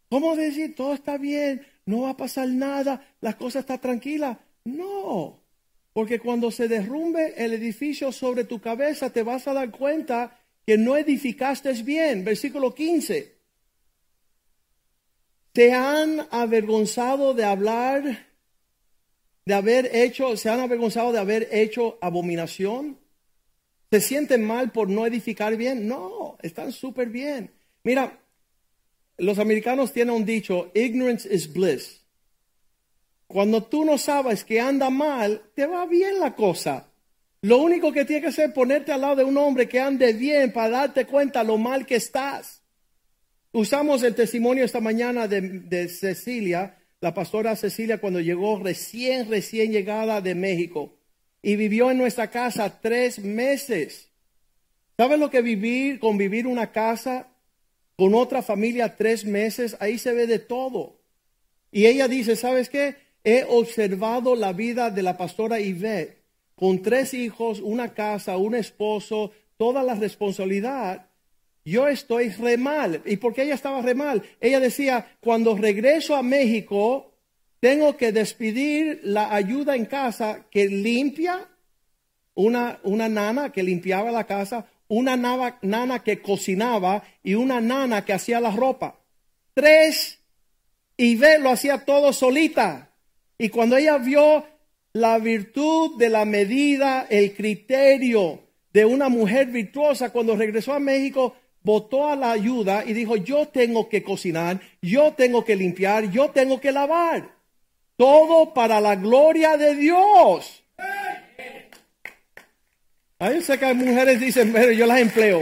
[0.09, 4.39] ¿Cómo decir, todo está bien, no va a pasar nada, la cosa está tranquila?
[4.63, 5.41] No,
[5.93, 10.77] porque cuando se derrumbe el edificio sobre tu cabeza, te vas a dar cuenta que
[10.77, 12.23] no edificaste bien.
[12.23, 13.37] Versículo 15
[15.57, 18.27] se han avergonzado de hablar,
[19.43, 22.99] de haber hecho, se han avergonzado de haber hecho abominación.
[23.89, 25.87] ¿Se sienten mal por no edificar bien?
[25.87, 27.55] No, están súper bien.
[27.83, 28.19] Mira,
[29.17, 32.01] los americanos tienen un dicho, ignorance is bliss.
[33.27, 36.87] Cuando tú no sabes que anda mal, te va bien la cosa.
[37.41, 40.13] Lo único que tienes que hacer es ponerte al lado de un hombre que ande
[40.13, 42.61] bien para darte cuenta lo mal que estás.
[43.51, 50.21] Usamos el testimonio esta mañana de, Cecilia, la pastora Cecilia, cuando llegó recién, recién llegada
[50.21, 50.97] de México
[51.41, 54.09] y vivió en nuestra casa tres meses.
[54.95, 57.27] ¿Saben lo que vivir, convivir una casa
[57.97, 59.75] con otra familia tres meses?
[59.81, 61.01] Ahí se ve de todo.
[61.71, 62.95] Y ella dice, ¿sabes qué?
[63.25, 66.23] He observado la vida de la pastora Yvette
[66.55, 71.07] con tres hijos, una casa, un esposo, toda la responsabilidad
[71.67, 73.01] yo estoy re mal.
[73.05, 74.23] ¿Y por qué ella estaba re mal?
[74.39, 77.11] Ella decía, cuando regreso a México,
[77.59, 81.49] tengo que despedir la ayuda en casa que limpia,
[82.35, 85.15] una, una nana que limpiaba la casa, una
[85.61, 88.99] nana que cocinaba y una nana que hacía la ropa.
[89.53, 90.19] Tres.
[90.95, 92.91] Y ve, lo hacía todo solita.
[93.37, 94.45] Y cuando ella vio
[94.93, 98.41] la virtud de la medida, el criterio
[98.73, 103.47] de una mujer virtuosa, cuando regresó a México, votó a la ayuda y dijo, yo
[103.47, 107.35] tengo que cocinar, yo tengo que limpiar, yo tengo que lavar.
[107.95, 110.63] Todo para la gloria de Dios.
[113.19, 115.41] A que hay mujeres dicen, pero yo las empleo.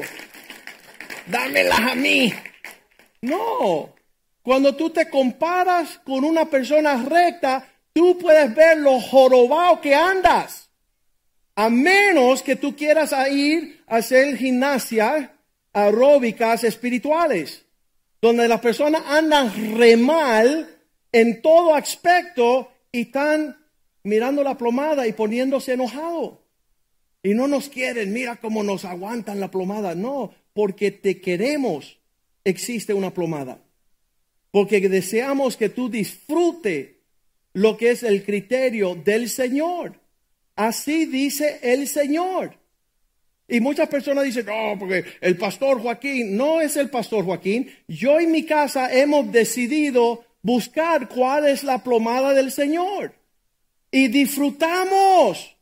[1.28, 2.34] Dámelas a mí.
[3.22, 3.94] No.
[4.42, 10.70] Cuando tú te comparas con una persona recta, tú puedes ver lo jorobado que andas.
[11.56, 15.34] A menos que tú quieras ir a hacer gimnasia
[15.74, 17.66] aeróbicas espirituales,
[18.22, 20.70] donde las personas andan re mal
[21.12, 23.58] en todo aspecto y están
[24.04, 26.45] mirando la plomada y poniéndose enojado.
[27.26, 29.96] Y no nos quieren, mira cómo nos aguantan la plomada.
[29.96, 31.98] No, porque te queremos,
[32.44, 33.58] existe una plomada.
[34.52, 37.00] Porque deseamos que tú disfrute
[37.54, 40.00] lo que es el criterio del Señor.
[40.56, 42.60] Así dice el Señor.
[43.48, 47.72] Y muchas personas dicen, no, porque el pastor Joaquín no es el pastor Joaquín.
[47.88, 53.16] Yo y mi casa hemos decidido buscar cuál es la plomada del Señor.
[53.90, 55.55] Y disfrutamos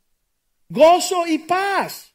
[0.69, 2.13] gozo y paz,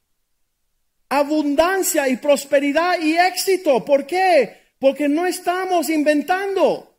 [1.09, 3.85] abundancia y prosperidad y éxito.
[3.85, 4.59] ¿Por qué?
[4.79, 6.97] Porque no estamos inventando.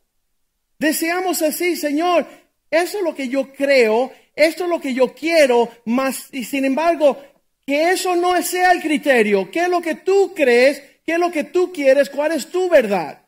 [0.77, 2.25] Deseamos así, Señor,
[2.71, 6.65] eso es lo que yo creo, esto es lo que yo quiero, más, y sin
[6.65, 7.21] embargo,
[7.65, 9.51] que eso no sea el criterio.
[9.51, 10.81] ¿Qué es lo que tú crees?
[11.05, 12.09] ¿Qué es lo que tú quieres?
[12.09, 13.25] ¿Cuál es tu verdad?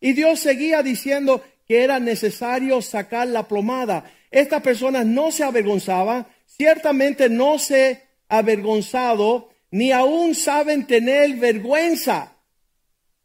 [0.00, 4.10] Y Dios seguía diciendo que era necesario sacar la plomada.
[4.30, 12.36] Esta persona no se avergonzaba, ciertamente no se avergonzado, ni aún saben tener vergüenza.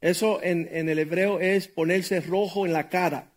[0.01, 3.31] Eso en, en el hebreo es ponerse rojo en la cara.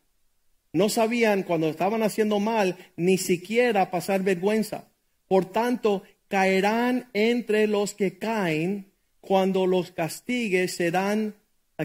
[0.72, 4.88] No sabían cuando estaban haciendo mal ni siquiera pasar vergüenza.
[5.28, 11.34] Por tanto, caerán entre los que caen cuando los castigues serán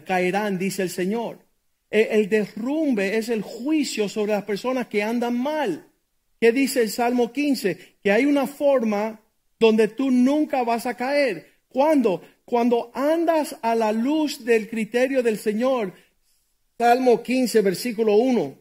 [0.06, 1.40] caerán, dice el Señor.
[1.90, 5.88] El, el derrumbe es el juicio sobre las personas que andan mal.
[6.40, 7.97] ¿Qué dice el Salmo 15?
[8.08, 9.20] Que hay una forma
[9.60, 11.56] donde tú nunca vas a caer.
[11.68, 12.22] ¿Cuándo?
[12.46, 15.92] Cuando andas a la luz del criterio del Señor.
[16.78, 18.58] Salmo 15, versículo 1.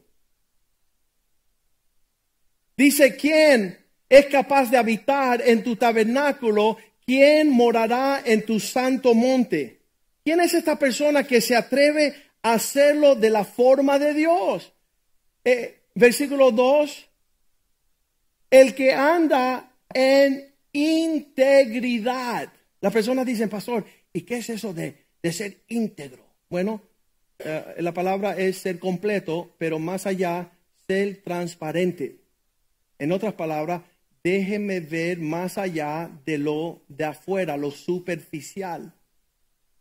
[2.77, 3.79] Dice, ¿quién
[4.09, 6.79] es capaz de habitar en tu tabernáculo?
[7.07, 9.81] ¿Quién morará en tu santo monte?
[10.25, 14.73] ¿Quién es esta persona que se atreve a hacerlo de la forma de Dios?
[15.45, 17.06] Eh, versículo 2.
[18.51, 22.53] El que anda en integridad.
[22.81, 26.25] Las personas dicen, pastor, ¿y qué es eso de, de ser íntegro?
[26.49, 26.83] Bueno,
[27.39, 30.51] eh, la palabra es ser completo, pero más allá,
[30.87, 32.21] ser transparente.
[32.99, 33.83] En otras palabras,
[34.23, 38.93] déjeme ver más allá de lo de afuera, lo superficial.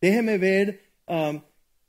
[0.02, 1.42] Déjeme ver um,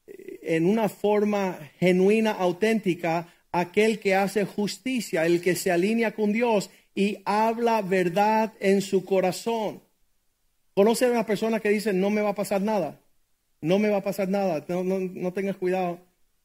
[0.07, 6.71] en una forma genuina, auténtica, aquel que hace justicia, el que se alinea con Dios
[6.95, 9.83] y habla verdad en su corazón.
[10.75, 13.01] ¿Conoce a una persona que dice, no me va a pasar nada?
[13.61, 16.01] No me va a pasar nada, no, no tengas cuidado.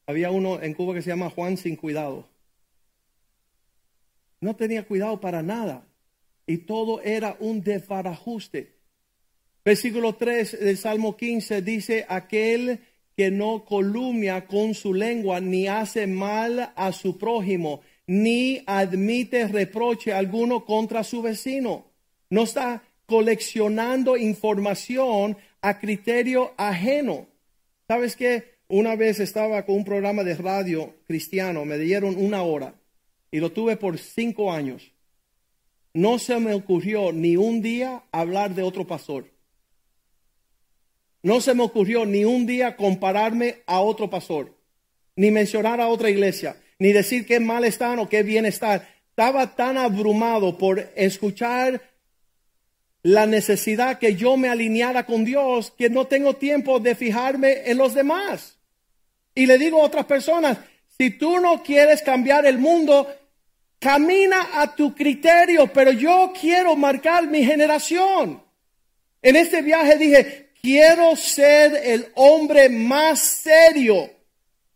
[0.06, 2.28] Había uno en Cuba que se llama Juan sin cuidado.
[4.40, 5.86] No tenía cuidado para nada.
[6.46, 8.74] Y todo era un desbarajuste.
[9.64, 12.80] Versículo 3 del Salmo 15 dice, aquel
[13.16, 20.12] que no columnia con su lengua, ni hace mal a su prójimo, ni admite reproche
[20.12, 21.86] alguno contra su vecino.
[22.30, 27.26] No está coleccionando información a criterio ajeno.
[27.86, 28.52] ¿Sabes qué?
[28.68, 32.74] Una vez estaba con un programa de radio cristiano, me dieron una hora
[33.30, 34.92] y lo tuve por cinco años.
[35.94, 39.31] No se me ocurrió ni un día hablar de otro pastor.
[41.22, 44.56] No se me ocurrió ni un día compararme a otro pastor,
[45.16, 48.82] ni mencionar a otra iglesia, ni decir qué mal están o qué bien están.
[49.10, 51.80] Estaba tan abrumado por escuchar
[53.02, 57.78] la necesidad que yo me alineara con Dios que no tengo tiempo de fijarme en
[57.78, 58.58] los demás.
[59.34, 60.58] Y le digo a otras personas,
[60.98, 63.08] si tú no quieres cambiar el mundo,
[63.82, 68.40] Camina a tu criterio, pero yo quiero marcar mi generación.
[69.20, 74.08] En este viaje dije, quiero ser el hombre más serio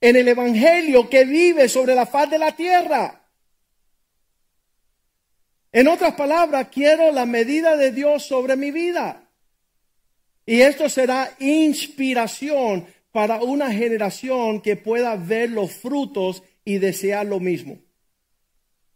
[0.00, 3.22] en el Evangelio que vive sobre la faz de la tierra.
[5.72, 9.30] En otras palabras, quiero la medida de Dios sobre mi vida.
[10.44, 17.40] Y esto será inspiración para una generación que pueda ver los frutos y desear lo
[17.40, 17.78] mismo.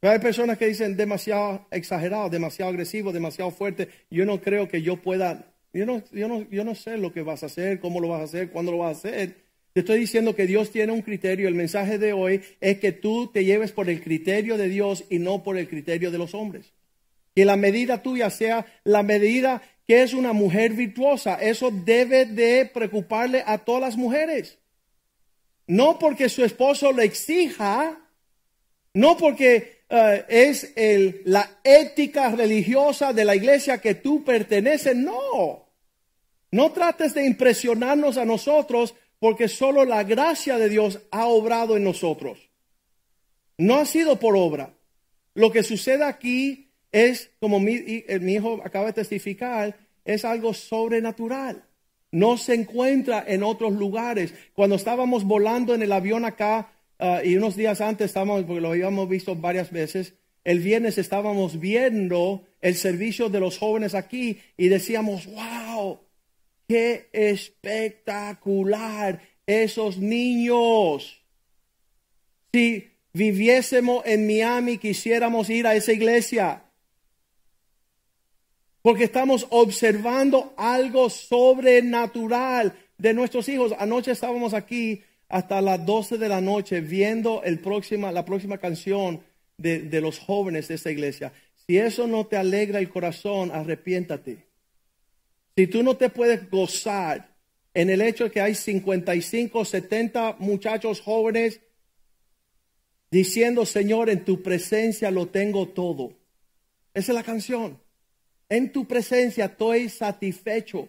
[0.01, 3.89] Pero hay personas que dicen demasiado exagerado, demasiado agresivo, demasiado fuerte.
[4.11, 7.23] Yo no creo que yo pueda, yo no, yo no, yo no sé lo que
[7.23, 9.37] vas a hacer, cómo lo vas a hacer, cuándo lo vas a hacer.
[9.73, 11.47] Te estoy diciendo que Dios tiene un criterio.
[11.47, 15.19] El mensaje de hoy es que tú te lleves por el criterio de Dios y
[15.21, 16.73] no por el criterio de los hombres.
[17.37, 21.35] Que la medida tuya sea la medida que es una mujer virtuosa.
[21.37, 24.59] Eso debe de preocuparle a todas las mujeres.
[25.69, 27.97] No porque su esposo le exija,
[28.93, 34.95] no porque eh, es el, la ética religiosa de la iglesia que tú perteneces.
[34.95, 35.69] No,
[36.53, 41.83] no trates de impresionarnos a nosotros porque solo la gracia de Dios ha obrado en
[41.83, 42.51] nosotros.
[43.59, 44.75] No ha sido por obra.
[45.35, 50.55] Lo que sucede aquí es, como mi, eh, mi hijo acaba de testificar, es algo
[50.55, 51.65] sobrenatural.
[52.13, 54.35] No se encuentra en otros lugares.
[54.55, 56.73] Cuando estábamos volando en el avión acá,
[57.03, 60.13] Ah, y unos días antes estábamos, porque lo habíamos visto varias veces,
[60.45, 66.01] el viernes estábamos viendo el servicio de los jóvenes aquí y decíamos, wow,
[66.69, 71.23] qué espectacular esos niños.
[72.53, 76.65] Si viviésemos en Miami, quisiéramos ir a esa iglesia.
[78.83, 83.73] Porque estamos observando algo sobrenatural de nuestros hijos.
[83.79, 89.23] Anoche estábamos aquí hasta las 12 de la noche viendo el próxima, la próxima canción
[89.57, 91.33] de, de los jóvenes de esta iglesia.
[91.67, 94.45] Si eso no te alegra el corazón, arrepiéntate.
[95.57, 97.37] Si tú no te puedes gozar
[97.73, 101.61] en el hecho de que hay 55, 70 muchachos jóvenes
[103.11, 106.13] diciendo, Señor, en tu presencia lo tengo todo.
[106.93, 107.81] Esa es la canción.
[108.49, 110.89] en tu presencia estoy satisfecho.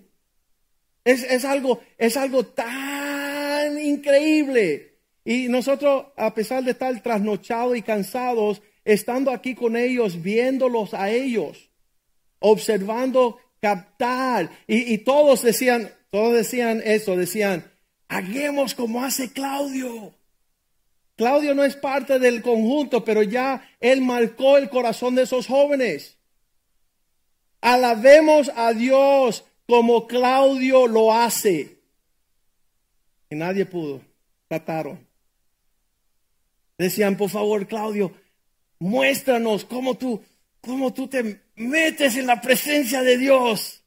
[1.03, 3.10] Es, es, algo, es algo tan
[3.79, 4.97] increíble.
[5.23, 11.09] Y nosotros, a pesar de estar trasnochados y cansados, estando aquí con ellos, viéndolos a
[11.09, 11.69] ellos,
[12.39, 14.49] observando, captar.
[14.67, 17.71] Y, todos decían, todos decían eso, decían,
[18.07, 20.15] hagamos como hace Claudio.
[21.15, 26.17] Claudio no es parte del conjunto, pero ya él marcó el corazón de esos jóvenes.
[27.61, 31.80] Alabemos a Dios como Claudio lo hace.
[33.31, 34.01] Y nadie pudo.
[34.49, 34.99] Trataron.
[36.77, 38.11] Decían, por favor, Claudio,
[38.77, 40.21] muéstranos cómo tú,
[40.59, 43.83] cómo tú te metes en la presencia de Dios.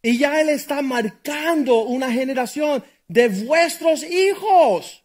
[0.00, 5.02] Y ya Él está marcando una generación de vuestros hijos.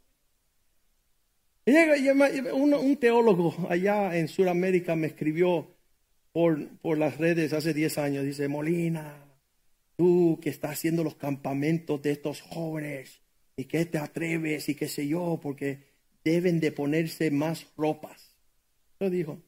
[1.65, 5.75] Un, un teólogo allá en Sudamérica me escribió
[6.31, 8.25] por, por las redes hace 10 años.
[8.25, 9.25] Dice, Molina,
[9.95, 13.20] tú que estás haciendo los campamentos de estos jóvenes
[13.55, 15.83] y que te atreves y qué sé yo, porque
[16.23, 18.35] deben de ponerse más ropas.
[18.99, 19.41] Lo dijo.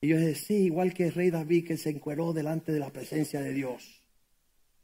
[0.00, 2.90] Y yo dije, sí, igual que el rey David que se encueró delante de la
[2.90, 4.02] presencia de Dios.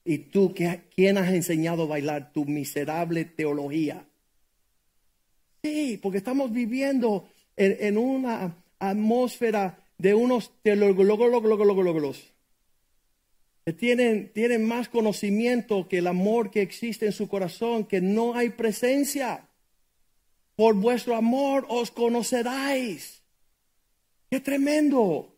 [0.04, 0.54] Y tú,
[0.94, 4.06] ¿quién has enseñado a bailar tu miserable teología?
[5.62, 10.50] Sí, porque estamos viviendo en, una atmósfera de unos
[13.70, 18.50] tienen, tienen más conocimiento que el amor que existe en su corazón, que no hay
[18.50, 19.48] presencia.
[20.56, 23.22] Por vuestro amor os conoceráis.
[24.30, 25.32] Qué tremendo.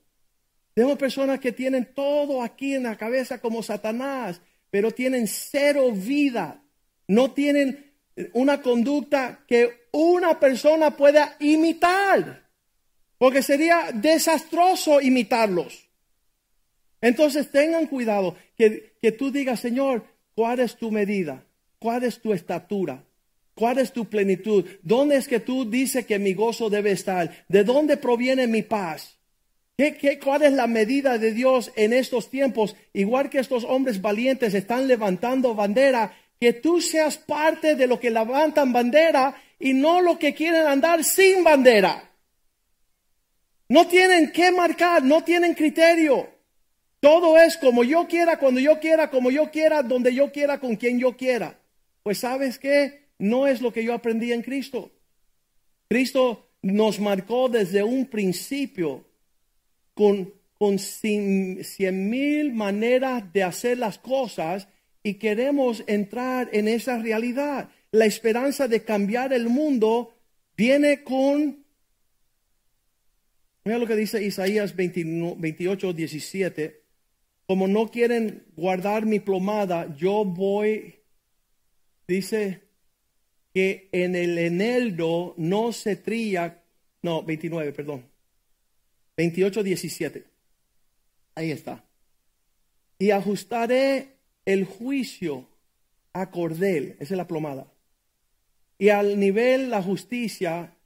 [0.72, 6.62] Tenemos personas que tienen todo aquí en la cabeza como Satanás, pero tienen cero vida.
[7.06, 7.92] No tienen
[8.32, 12.48] una conducta que una persona pueda imitar,
[13.18, 15.83] porque sería desastroso imitarlos.
[17.04, 21.44] Entonces tengan cuidado que, que tú digas, Señor, ¿cuál es tu medida?
[21.78, 23.04] ¿Cuál es tu estatura?
[23.54, 24.64] ¿Cuál es tu plenitud?
[24.82, 27.44] ¿Dónde es que tú dices que mi gozo debe estar?
[27.46, 29.18] ¿De dónde proviene mi paz?
[29.76, 32.74] ¿Qué, qué, cuál es la medida de Dios en estos tiempos?
[32.94, 38.10] Igual que estos hombres valientes están levantando bandera, que tú seas parte de lo que
[38.10, 42.12] levantan bandera y no lo que quieren andar sin bandera.
[43.68, 46.33] No tienen que marcar, no tienen criterio.
[47.04, 50.76] Todo es como yo quiera, cuando yo quiera, como yo quiera, donde yo quiera, con
[50.76, 51.60] quien yo quiera.
[52.02, 54.90] Pues sabes qué, no es lo que yo aprendí en Cristo.
[55.86, 59.04] Cristo nos marcó desde un principio
[59.92, 60.32] con,
[60.78, 64.66] cien mil maneras de hacer las cosas
[65.02, 67.68] y queremos entrar en esa realidad.
[67.90, 70.14] La esperanza de cambiar el mundo
[70.56, 71.66] viene con...
[73.66, 76.83] Mira lo que dice Isaías 28, 17.
[77.46, 81.00] Como no quieren guardar mi plomada, yo voy,
[82.08, 82.62] dice
[83.52, 86.62] que en el eneldo no se trilla,
[87.02, 88.06] no, 29, perdón.
[89.16, 90.24] 28, 17.
[91.34, 91.84] Ahí está.
[92.98, 95.48] Y ajustaré el juicio
[96.12, 97.66] a cordel, esa es la plomada,
[98.78, 100.76] y al nivel la justicia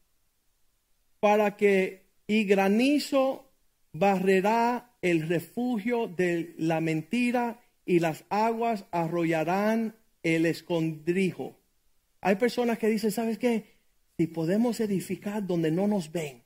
[1.21, 3.51] para que y granizo
[3.93, 11.57] barrerá el refugio de la mentira y las aguas arrollarán el escondrijo.
[12.21, 13.65] Hay personas que dicen, ¿sabes qué?
[14.17, 16.43] Si podemos edificar donde no nos ven,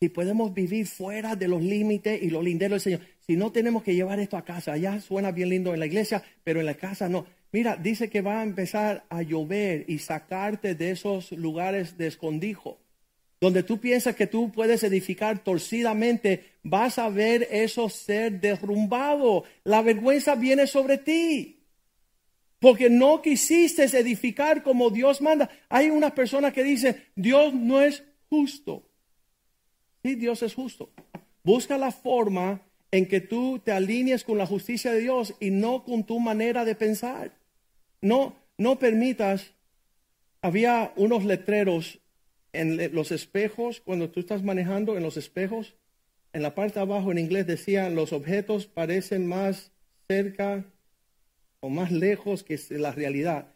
[0.00, 3.82] si podemos vivir fuera de los límites y los linderos del Señor, si no tenemos
[3.82, 6.74] que llevar esto a casa, allá suena bien lindo en la iglesia, pero en la
[6.74, 7.26] casa no.
[7.52, 12.78] Mira, dice que va a empezar a llover y sacarte de esos lugares de escondijo.
[13.40, 19.44] Donde tú piensas que tú puedes edificar torcidamente, vas a ver eso ser derrumbado.
[19.64, 21.64] La vergüenza viene sobre ti.
[22.58, 25.50] Porque no quisiste edificar como Dios manda.
[25.68, 28.88] Hay unas personas que dicen, Dios no es justo.
[30.02, 30.90] Sí, Dios es justo.
[31.44, 35.84] Busca la forma en que tú te alinees con la justicia de Dios y no
[35.84, 37.36] con tu manera de pensar.
[38.00, 39.52] No, no permitas.
[40.40, 41.98] Había unos letreros
[42.60, 45.74] en los espejos, cuando tú estás manejando en los espejos,
[46.32, 49.72] en la parte abajo en inglés decían los objetos parecen más
[50.06, 50.64] cerca
[51.60, 53.54] o más lejos que la realidad.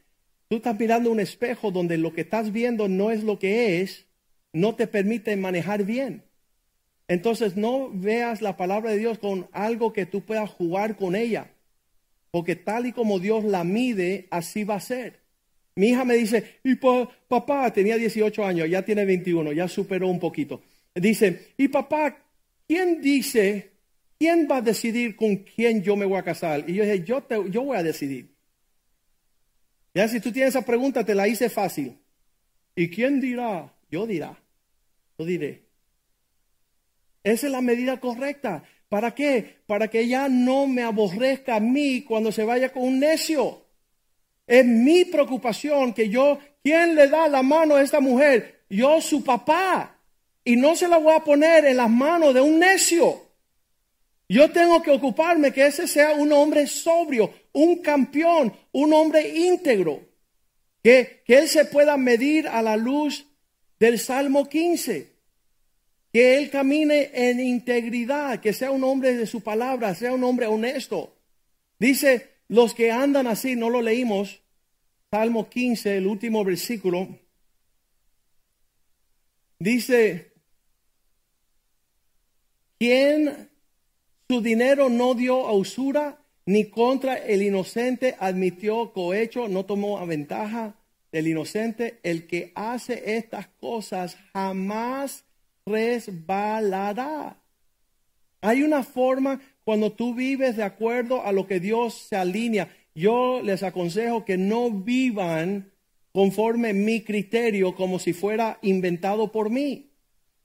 [0.49, 4.07] Tú estás mirando un espejo donde lo que estás viendo no es lo que es,
[4.53, 6.25] no te permite manejar bien.
[7.07, 11.51] Entonces no veas la palabra de Dios con algo que tú puedas jugar con ella.
[12.31, 15.21] Porque tal y como Dios la mide, así va a ser.
[15.77, 20.19] Mi hija me dice, y papá, tenía 18 años, ya tiene 21, ya superó un
[20.19, 20.63] poquito.
[20.95, 22.17] Dice, y papá,
[22.67, 23.71] ¿quién dice
[24.21, 26.69] ¿quién va a decidir con quién yo me voy a casar?
[26.69, 28.37] Y yo dije, yo, te, yo voy a decidir.
[29.95, 31.99] Ya si tú tienes esa pregunta, te la hice fácil.
[32.77, 33.75] ¿Y quién dirá?
[33.91, 34.39] Yo dirá.
[35.19, 35.63] Yo diré.
[37.25, 38.63] Esa es la medida correcta.
[38.91, 39.57] ¿Para qué?
[39.67, 43.60] Para que ella no me aborrezca a mí cuando se vaya con un necio.
[44.51, 48.65] Es mi preocupación que yo, ¿quién le da la mano a esta mujer?
[48.69, 49.97] Yo, su papá.
[50.43, 53.29] Y no se la voy a poner en las manos de un necio.
[54.29, 60.01] Yo tengo que ocuparme que ese sea un hombre sobrio, un campeón, un hombre íntegro.
[60.83, 63.25] Que, que él se pueda medir a la luz
[63.79, 65.13] del Salmo 15.
[66.13, 70.49] Que él camine en integridad, que sea un hombre de su palabra, sea un hombre
[70.49, 71.15] honesto.
[71.79, 74.43] Dice, los que andan así, no lo leímos,
[75.09, 77.07] Salmo 15, el último versículo,
[79.61, 80.33] dice,
[82.77, 83.49] ¿quién
[84.29, 90.05] su dinero no dio a usura, ni contra el inocente admitió cohecho, no tomó a
[90.05, 90.75] ventaja
[91.13, 92.01] del inocente?
[92.03, 95.25] El que hace estas cosas jamás
[95.65, 97.37] resbalará.
[98.41, 102.69] Hay una forma cuando tú vives de acuerdo a lo que Dios se alinea.
[102.95, 105.73] Yo les aconsejo que no vivan
[106.13, 109.91] conforme mi criterio como si fuera inventado por mí.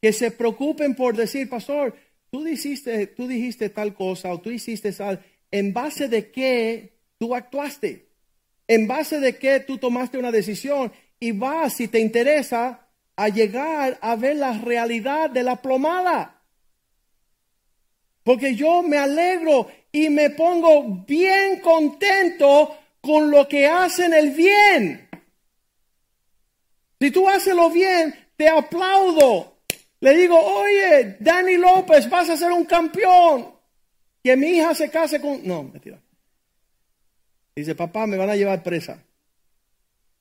[0.01, 1.95] Que se preocupen por decir, pastor,
[2.30, 5.24] tú dijiste, tú dijiste tal cosa o tú hiciste tal.
[5.51, 8.09] ¿En base de qué tú actuaste?
[8.68, 10.91] ¿En base de qué tú tomaste una decisión?
[11.20, 16.34] Y vas, si te interesa, a llegar a ver la realidad de la plomada.
[18.26, 25.07] Porque yo me alegro y me pongo bien contento con lo que hacen el bien.
[26.99, 29.59] Si tú haces lo bien, te aplaudo.
[29.99, 33.53] Le digo, oye, Dani López, vas a ser un campeón.
[34.23, 35.47] Que mi hija se case con...
[35.47, 36.01] No, mentira.
[37.55, 39.05] Dice, papá, me van a llevar presa.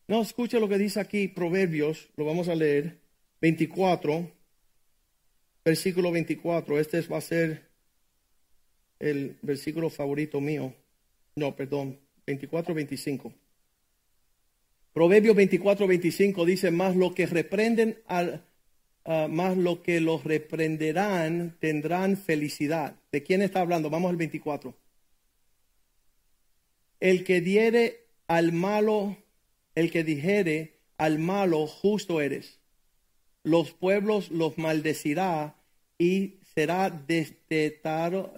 [0.09, 3.01] No, escuche lo que dice aquí Proverbios, lo vamos a leer,
[3.41, 4.31] 24,
[5.65, 6.79] versículo 24.
[6.79, 7.74] Este va a ser
[8.99, 10.75] el versículo favorito mío.
[11.37, 13.33] No, perdón, 24, 25.
[14.93, 18.45] Proverbios 24, 25 dice, más lo que reprenden al,
[19.05, 22.97] ah, más lo que los reprenderán tendrán felicidad.
[23.11, 23.91] ¿De quién está hablando?
[23.91, 24.75] Vamos al 24.
[27.01, 29.17] El que diere al malo
[29.75, 32.61] el que dijere al malo, justo eres.
[33.43, 35.57] Los pueblos los maldecirá
[35.99, 38.33] y será destetado,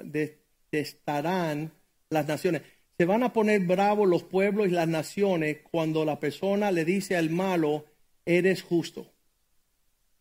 [0.76, 1.72] detestarán
[2.10, 2.62] las naciones.
[2.98, 7.16] Se van a poner bravos los pueblos y las naciones cuando la persona le dice
[7.16, 7.86] al malo,
[8.24, 9.12] eres justo.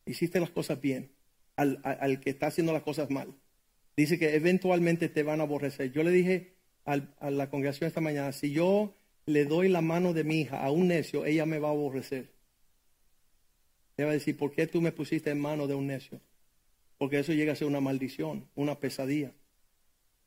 [0.06, 1.12] Hiciste las cosas bien,
[1.56, 3.34] al, al que está haciendo las cosas mal.
[3.96, 5.92] Dice que eventualmente te van a aborrecer.
[5.92, 6.54] Yo le dije
[6.86, 8.94] a la congregación esta mañana, si yo
[9.26, 12.30] le doy la mano de mi hija a un necio, ella me va a aborrecer.
[13.98, 16.22] Ella va a decir, ¿por qué tú me pusiste en mano de un necio?
[16.98, 19.32] Porque eso llega a ser una maldición, una pesadilla.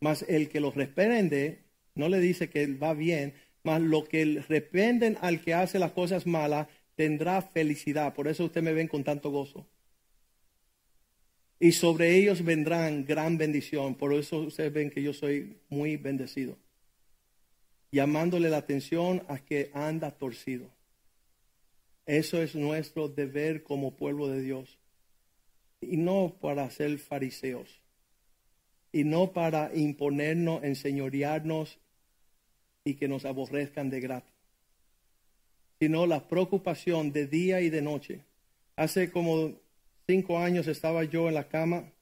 [0.01, 5.19] Mas el que lo reprende, no le dice que va bien, mas lo que reprenden
[5.21, 8.15] al que hace las cosas malas, tendrá felicidad.
[8.15, 9.67] Por eso usted me ven con tanto gozo.
[11.61, 13.97] Y sobre ellos vendrán gran bendición.
[13.97, 16.57] Por eso ustedes ven que yo soy muy bendecido
[17.91, 20.71] llamándole la atención a que anda torcido.
[22.07, 24.79] Eso es nuestro deber como pueblo de Dios.
[25.81, 27.81] Y no para ser fariseos.
[28.93, 31.79] Y no para imponernos, enseñorearnos
[32.85, 34.35] y que nos aborrezcan de gratis.
[35.79, 38.25] Sino la preocupación de día y de noche.
[38.77, 39.53] Hace como
[40.07, 41.93] cinco años estaba yo en la cama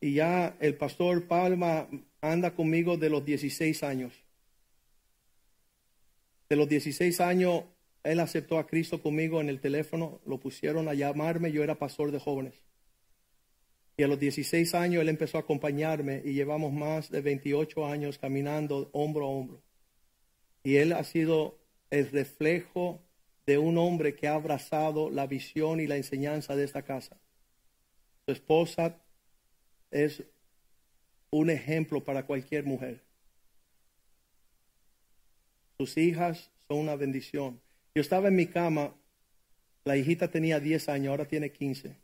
[0.00, 1.88] y ya el pastor Palma
[2.20, 4.12] anda conmigo de los 16 años
[6.52, 7.64] de los 16 años,
[8.04, 12.10] él aceptó a Cristo conmigo en el teléfono, lo pusieron a llamarme, yo era pastor
[12.10, 12.52] de jóvenes.
[13.96, 18.18] Y a los 16 años él empezó a acompañarme y llevamos más de 28 años
[18.18, 19.62] caminando hombro a hombro.
[20.64, 21.58] Y él ha sido
[21.90, 23.02] el reflejo
[23.46, 27.18] de un hombre que ha abrazado la visión y la enseñanza de esta casa.
[28.24, 29.02] Su esposa
[29.90, 30.22] es
[31.30, 33.02] un ejemplo para cualquier mujer.
[35.78, 37.60] Sus hijas son una bendición.
[37.94, 38.94] Yo estaba en mi cama,
[39.84, 41.96] la hijita tenía 10 años, ahora tiene 15.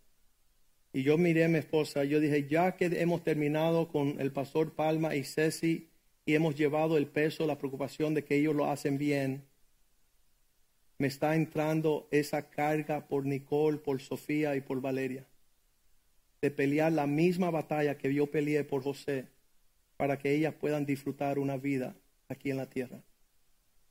[0.92, 4.74] Y yo miré a mi esposa, yo dije, ya que hemos terminado con el pastor
[4.74, 5.90] Palma y Ceci
[6.24, 9.44] y hemos llevado el peso, la preocupación de que ellos lo hacen bien,
[10.98, 15.26] me está entrando esa carga por Nicole, por Sofía y por Valeria.
[16.42, 19.28] De pelear la misma batalla que yo peleé por José
[19.96, 21.96] para que ellas puedan disfrutar una vida
[22.28, 23.02] aquí en la tierra.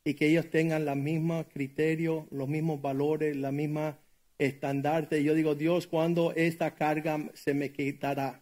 [0.03, 3.99] Y que ellos tengan los mismos criterios, los mismos valores, la misma
[4.39, 5.23] estandarte.
[5.23, 8.41] Yo digo, Dios, cuando esta carga se me quitará?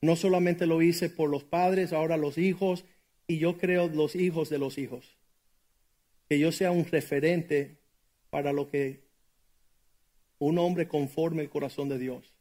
[0.00, 2.84] No solamente lo hice por los padres, ahora los hijos,
[3.26, 5.16] y yo creo los hijos de los hijos.
[6.28, 7.78] Que yo sea un referente
[8.30, 9.08] para lo que
[10.38, 12.32] un hombre conforme el corazón de Dios.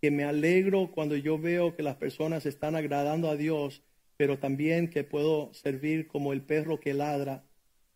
[0.00, 3.82] Que me alegro cuando yo veo que las personas están agradando a Dios,
[4.16, 7.44] pero también que puedo servir como el perro que ladra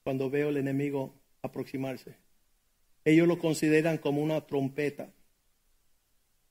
[0.05, 2.26] cuando veo el enemigo aproximarse.
[3.07, 5.13] Ellos lo consideran como una trompeta.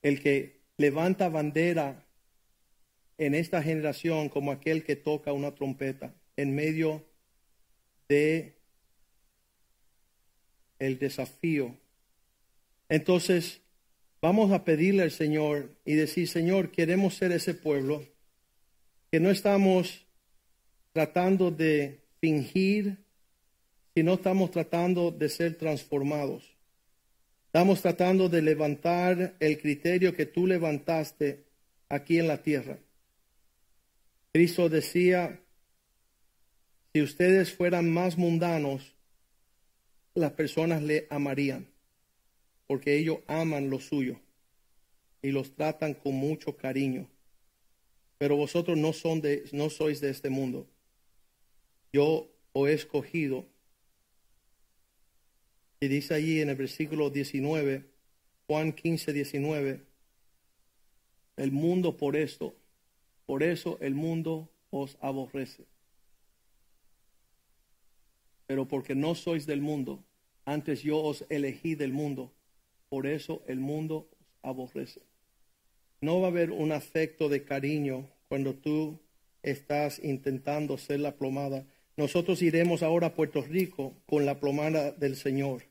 [0.02, 2.08] El que levanta bandera
[3.18, 7.04] en esta generación como aquel que toca una trompeta en medio
[8.08, 8.56] de
[10.80, 11.76] el desafío.
[12.88, 13.60] Entonces,
[14.22, 18.02] vamos a pedirle al Señor y decir, Señor, queremos ser ese pueblo
[19.12, 20.06] que no estamos
[20.94, 23.05] tratando de fingir,
[23.96, 26.56] sino estamos tratando de ser transformados.
[27.48, 31.46] Estamos tratando de levantar el criterio que tú levantaste
[31.88, 32.78] aquí en la tierra.
[34.34, 35.40] Cristo decía,
[36.94, 38.94] si ustedes fueran más mundanos,
[40.14, 41.68] las personas le amarían,
[42.68, 44.20] porque ellos aman lo suyo
[45.22, 47.10] y los tratan con mucho cariño.
[48.18, 50.68] Pero vosotros no, son de, no sois de este mundo.
[51.94, 53.46] Yo os he escogido.
[55.80, 57.86] Y dice allí en el versículo 19,
[58.48, 59.82] Juan 15, 19,
[61.38, 62.56] el mundo por esto
[63.26, 65.66] por eso el mundo os aborrece.
[68.48, 70.04] Pero porque no sois del mundo,
[70.46, 72.32] antes yo os elegí del mundo,
[72.90, 75.02] por eso el mundo os aborrece.
[76.02, 79.00] No va a haber un afecto de cariño cuando tú
[79.42, 81.66] estás intentando ser la plomada.
[81.98, 85.64] Nosotros iremos ahora a Puerto Rico con la plomada del Señor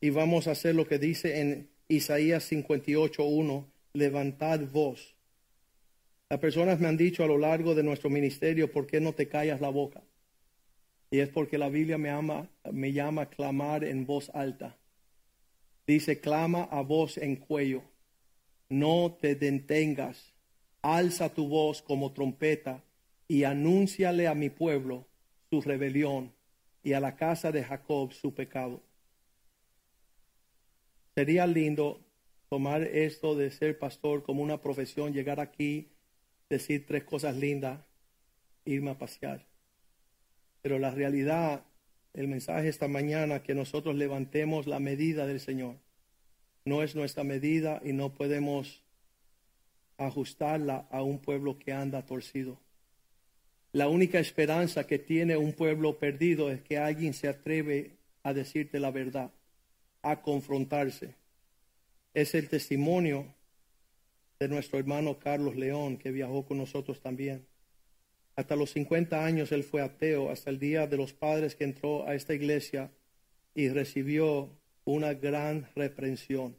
[0.00, 5.18] y vamos a hacer lo que dice en Isaías 58.1, levantad voz
[6.30, 9.28] las personas me han dicho a lo largo de nuestro ministerio, ¿por qué no te
[9.28, 10.02] callas la boca?
[11.10, 14.76] Y es porque la Biblia me, ama, me llama a clamar en voz alta.
[15.86, 17.82] Dice, clama a voz en cuello.
[18.68, 20.34] No te detengas.
[20.82, 22.84] Alza tu voz como trompeta
[23.26, 25.06] y anúnciale a mi pueblo
[25.50, 26.32] su rebelión
[26.82, 28.82] y a la casa de Jacob su pecado.
[31.14, 32.00] Sería lindo
[32.48, 35.90] tomar esto de ser pastor como una profesión, llegar aquí
[36.48, 37.80] decir tres cosas lindas,
[38.64, 39.46] irme a pasear.
[40.62, 41.64] Pero la realidad,
[42.14, 45.76] el mensaje esta mañana, que nosotros levantemos la medida del Señor.
[46.64, 48.82] No es nuestra medida y no podemos
[49.98, 52.60] ajustarla a un pueblo que anda torcido.
[53.78, 57.92] La única esperanza que tiene un pueblo perdido es que alguien se atreve
[58.24, 59.30] a decirte la verdad,
[60.02, 61.14] a confrontarse.
[62.12, 63.32] Es el testimonio
[64.40, 67.46] de nuestro hermano Carlos León, que viajó con nosotros también.
[68.34, 72.04] Hasta los 50 años él fue ateo, hasta el día de los padres que entró
[72.04, 72.90] a esta iglesia
[73.54, 76.56] y recibió una gran reprensión.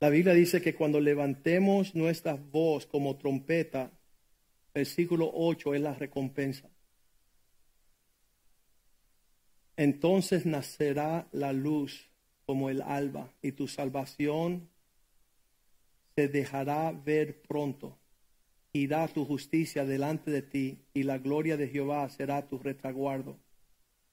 [0.00, 3.92] La Biblia dice que cuando levantemos nuestra voz como trompeta,
[4.78, 6.70] versículo 8 es la recompensa.
[9.76, 12.08] Entonces nacerá la luz
[12.46, 14.68] como el alba y tu salvación
[16.14, 17.98] te dejará ver pronto.
[18.72, 23.36] Irá tu justicia delante de ti y la gloria de Jehová será tu retaguardo.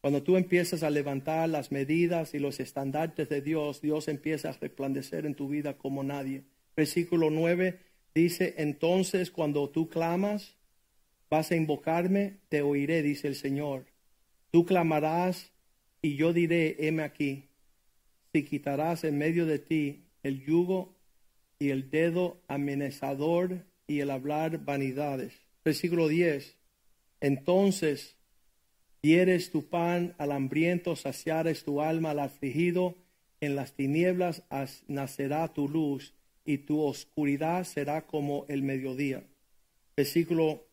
[0.01, 4.53] Cuando tú empiezas a levantar las medidas y los estandartes de Dios, Dios empieza a
[4.53, 6.43] resplandecer en tu vida como nadie.
[6.75, 7.84] Versículo 9
[8.15, 10.55] dice, entonces cuando tú clamas,
[11.29, 13.85] vas a invocarme, te oiré, dice el Señor.
[14.51, 15.51] Tú clamarás
[16.01, 17.49] y yo diré, heme aquí.
[18.33, 20.95] Si quitarás en medio de ti el yugo
[21.59, 25.33] y el dedo amenazador y el hablar vanidades.
[25.63, 26.57] Versículo 10.
[27.19, 28.15] Entonces
[29.01, 32.95] dieres tu pan al hambriento, saciares tu alma al afligido,
[33.41, 34.43] en las tinieblas
[34.87, 36.13] nacerá tu luz
[36.45, 39.23] y tu oscuridad será como el mediodía.
[39.97, 40.63] Versículo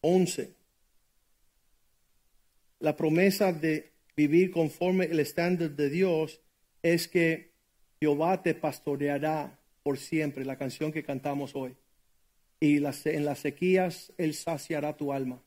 [0.00, 0.54] 11.
[2.80, 6.40] La promesa de vivir conforme el estándar de Dios
[6.82, 7.52] es que
[8.00, 11.74] Jehová te pastoreará por siempre, la canción que cantamos hoy.
[12.60, 15.42] Y en las sequías Él saciará tu alma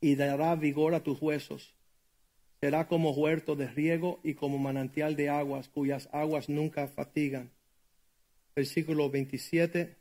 [0.00, 1.74] y dará vigor a tus huesos.
[2.60, 7.50] Será como huerto de riego y como manantial de aguas, cuyas aguas nunca fatigan.
[8.56, 9.94] Versículo 27.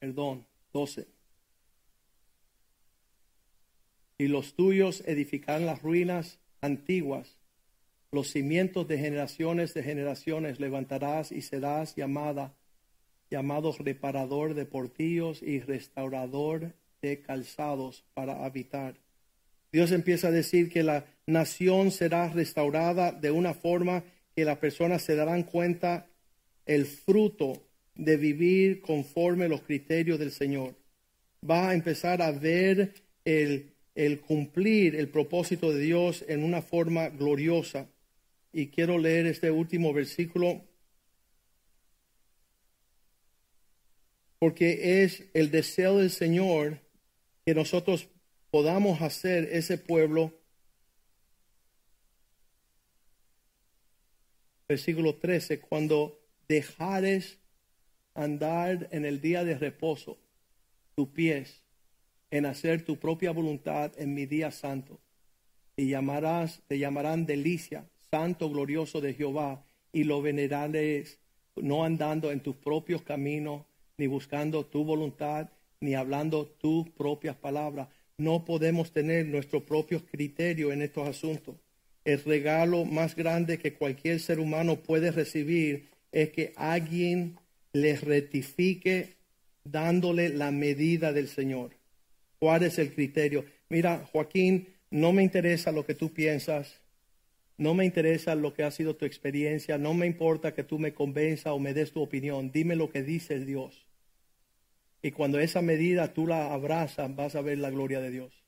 [0.00, 1.06] Perdón, 12.
[4.18, 7.36] Y los tuyos edificarán las ruinas antiguas,
[8.10, 12.56] los cimientos de generaciones de generaciones levantarás y serás llamada,
[13.30, 19.05] llamado reparador de portillos y restaurador de calzados para habitar.
[19.76, 24.04] Dios empieza a decir que la nación será restaurada de una forma
[24.34, 26.06] que las personas se darán cuenta
[26.64, 27.62] el fruto
[27.94, 30.76] de vivir conforme los criterios del Señor.
[31.46, 32.94] Va a empezar a ver
[33.26, 37.86] el, el cumplir el propósito de Dios en una forma gloriosa.
[38.54, 40.62] Y quiero leer este último versículo
[44.38, 46.78] porque es el deseo del Señor
[47.44, 48.08] que nosotros
[48.50, 50.32] podamos hacer ese pueblo.
[54.68, 56.18] Versículo 13, cuando
[56.48, 57.38] dejares
[58.14, 60.18] andar en el día de reposo
[60.94, 61.62] tus pies
[62.30, 65.00] en hacer tu propia voluntad en mi día santo.
[65.76, 71.20] Y llamarás, te llamarán delicia, santo glorioso de Jehová, y lo veneraréis,
[71.54, 73.64] no andando en tus propios caminos,
[73.98, 77.88] ni buscando tu voluntad, ni hablando tus propias palabras.
[78.18, 81.56] No podemos tener nuestro propio criterio en estos asuntos.
[82.02, 87.36] El regalo más grande que cualquier ser humano puede recibir es que alguien
[87.74, 89.16] le rectifique
[89.64, 91.72] dándole la medida del Señor.
[92.38, 93.44] ¿Cuál es el criterio?
[93.68, 96.80] Mira, Joaquín, no me interesa lo que tú piensas,
[97.58, 100.94] no me interesa lo que ha sido tu experiencia, no me importa que tú me
[100.94, 103.85] convenza o me des tu opinión, dime lo que dice Dios.
[105.06, 108.42] Y cuando esa medida tú la abrazas, vas a ver la gloria de Dios.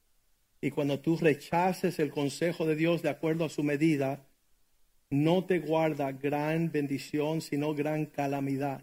[0.61, 4.27] Y cuando tú rechaces el consejo de Dios de acuerdo a su medida,
[5.09, 8.83] no te guarda gran bendición, sino gran calamidad.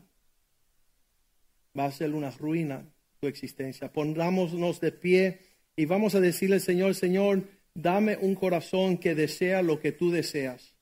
[1.77, 2.85] Va a ser una ruina
[3.19, 3.91] tu existencia.
[3.91, 5.41] Pongámonos de pie
[5.75, 10.11] y vamos a decirle al Señor, Señor, dame un corazón que desea lo que tú
[10.11, 10.75] deseas,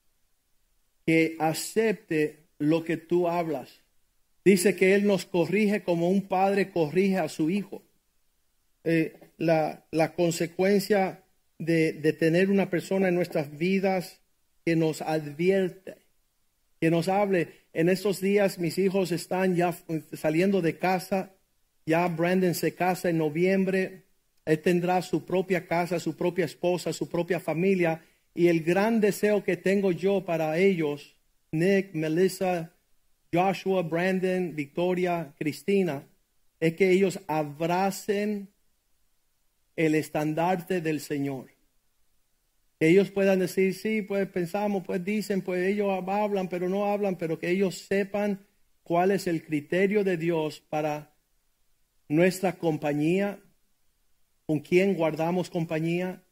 [1.04, 3.83] que acepte lo que tú hablas.
[4.44, 7.82] Dice que Él nos corrige como un padre corrige a su hijo.
[8.84, 11.22] Eh, la, la, consecuencia
[11.58, 14.20] de, de tener una persona en nuestras vidas
[14.64, 15.96] que nos advierte,
[16.80, 17.48] que nos hable.
[17.72, 19.74] En estos días mis hijos están ya
[20.12, 21.32] saliendo de casa,
[21.86, 24.04] ya Brandon se casa en noviembre,
[24.44, 28.02] él tendrá su propia casa, su propia esposa, su propia familia,
[28.34, 31.14] y el gran deseo que tengo yo para ellos,
[31.52, 32.73] Nick, Melissa,
[33.34, 36.06] Joshua, Brandon, Victoria, Cristina,
[36.60, 38.48] es que ellos abracen
[39.76, 41.50] el estandarte del Señor.
[42.78, 47.38] Ellos puedan decir, sí, pues pensamos, pues dicen, pues ellos hablan, pero no hablan, pero
[47.38, 48.46] que ellos sepan
[48.82, 51.14] cuál es el criterio de Dios para
[52.08, 53.40] nuestra compañía,
[54.46, 56.22] con quién guardamos compañía,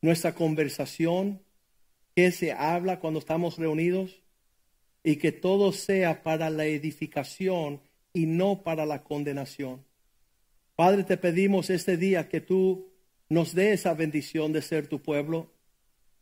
[0.00, 1.42] nuestra conversación,
[2.14, 4.22] qué se habla cuando estamos reunidos,
[5.06, 7.80] y que todo sea para la edificación
[8.12, 9.84] y no para la condenación.
[10.74, 12.88] Padre, te pedimos este día que tú
[13.28, 15.52] nos dé esa bendición de ser tu pueblo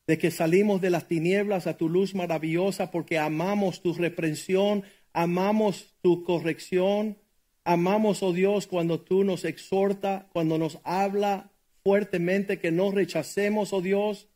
[0.06, 5.94] de que salimos de las tinieblas a tu luz maravillosa porque amamos tu reprensión, amamos
[6.02, 7.16] tu corrección,
[7.64, 11.50] amamos, oh Dios, cuando tú nos exhorta, cuando nos habla
[11.82, 14.28] fuertemente, que no rechacemos, oh Dios,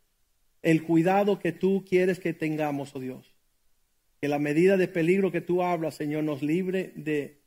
[0.63, 3.38] el cuidado que tú quieres que tengamos, oh Dios.
[4.21, 7.39] Que la medida de peligro que tú hablas, Señor, nos libre de,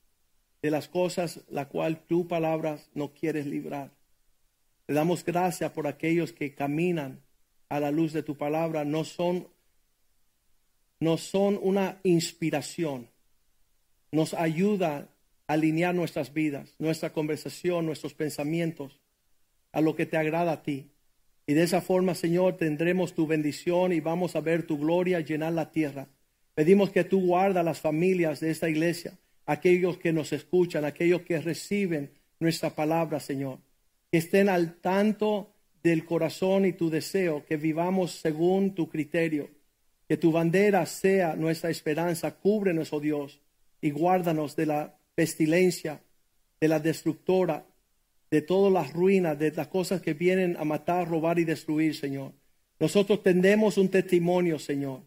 [0.62, 3.92] de las cosas la cual tu palabras no quieres librar.
[4.86, 7.22] Te damos gracias por aquellos que caminan
[7.72, 9.48] a la luz de tu palabra no son,
[11.00, 13.08] no son una inspiración.
[14.12, 15.08] Nos ayuda
[15.48, 19.00] a alinear nuestras vidas, nuestra conversación, nuestros pensamientos
[19.72, 20.92] a lo que te agrada a ti.
[21.48, 25.54] Y de esa forma, Señor, tendremos tu bendición y vamos a ver tu gloria llenar
[25.54, 26.10] la tierra.
[26.54, 31.40] Pedimos que tú guarda las familias de esta iglesia, aquellos que nos escuchan, aquellos que
[31.40, 33.60] reciben nuestra palabra, Señor.
[34.12, 39.50] Que estén al tanto del corazón y tu deseo, que vivamos según tu criterio,
[40.08, 43.40] que tu bandera sea nuestra esperanza, cúbrenos, oh Dios,
[43.82, 46.02] y guárdanos de la pestilencia,
[46.60, 47.66] de la destructora,
[48.30, 52.34] de todas las ruinas, de las cosas que vienen a matar, robar y destruir, Señor.
[52.80, 55.02] Nosotros tendemos un testimonio, Señor.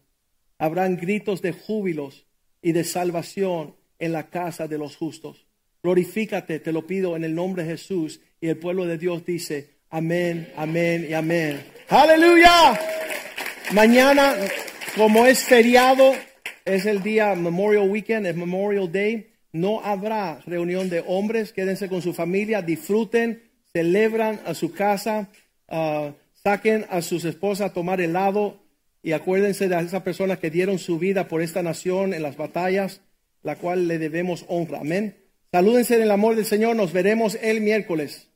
[0.57, 2.25] Habrán gritos de júbilos
[2.61, 5.45] y de salvación en la casa de los justos.
[5.83, 8.21] Glorifícate, te lo pido en el nombre de Jesús.
[8.41, 11.63] Y el pueblo de Dios dice, Amén, amén y amén.
[11.89, 12.79] Aleluya.
[13.71, 14.35] Mañana,
[14.97, 16.13] como es feriado,
[16.65, 19.31] es el día Memorial Weekend, es Memorial Day.
[19.51, 21.53] no habrá reunión de hombres.
[21.53, 25.29] Quédense con su familia, disfruten, celebran a su casa,
[25.69, 28.64] ah, saquen a sus esposas a tomar helado
[29.05, 33.01] y acuérdense de esas personas que dieron su vida por esta nación en las batallas,
[33.43, 34.79] la cual le debemos honra.
[34.79, 35.15] Amén.
[35.51, 36.75] Salúdense en el amor del Señor.
[36.75, 38.29] Nos veremos el miércoles.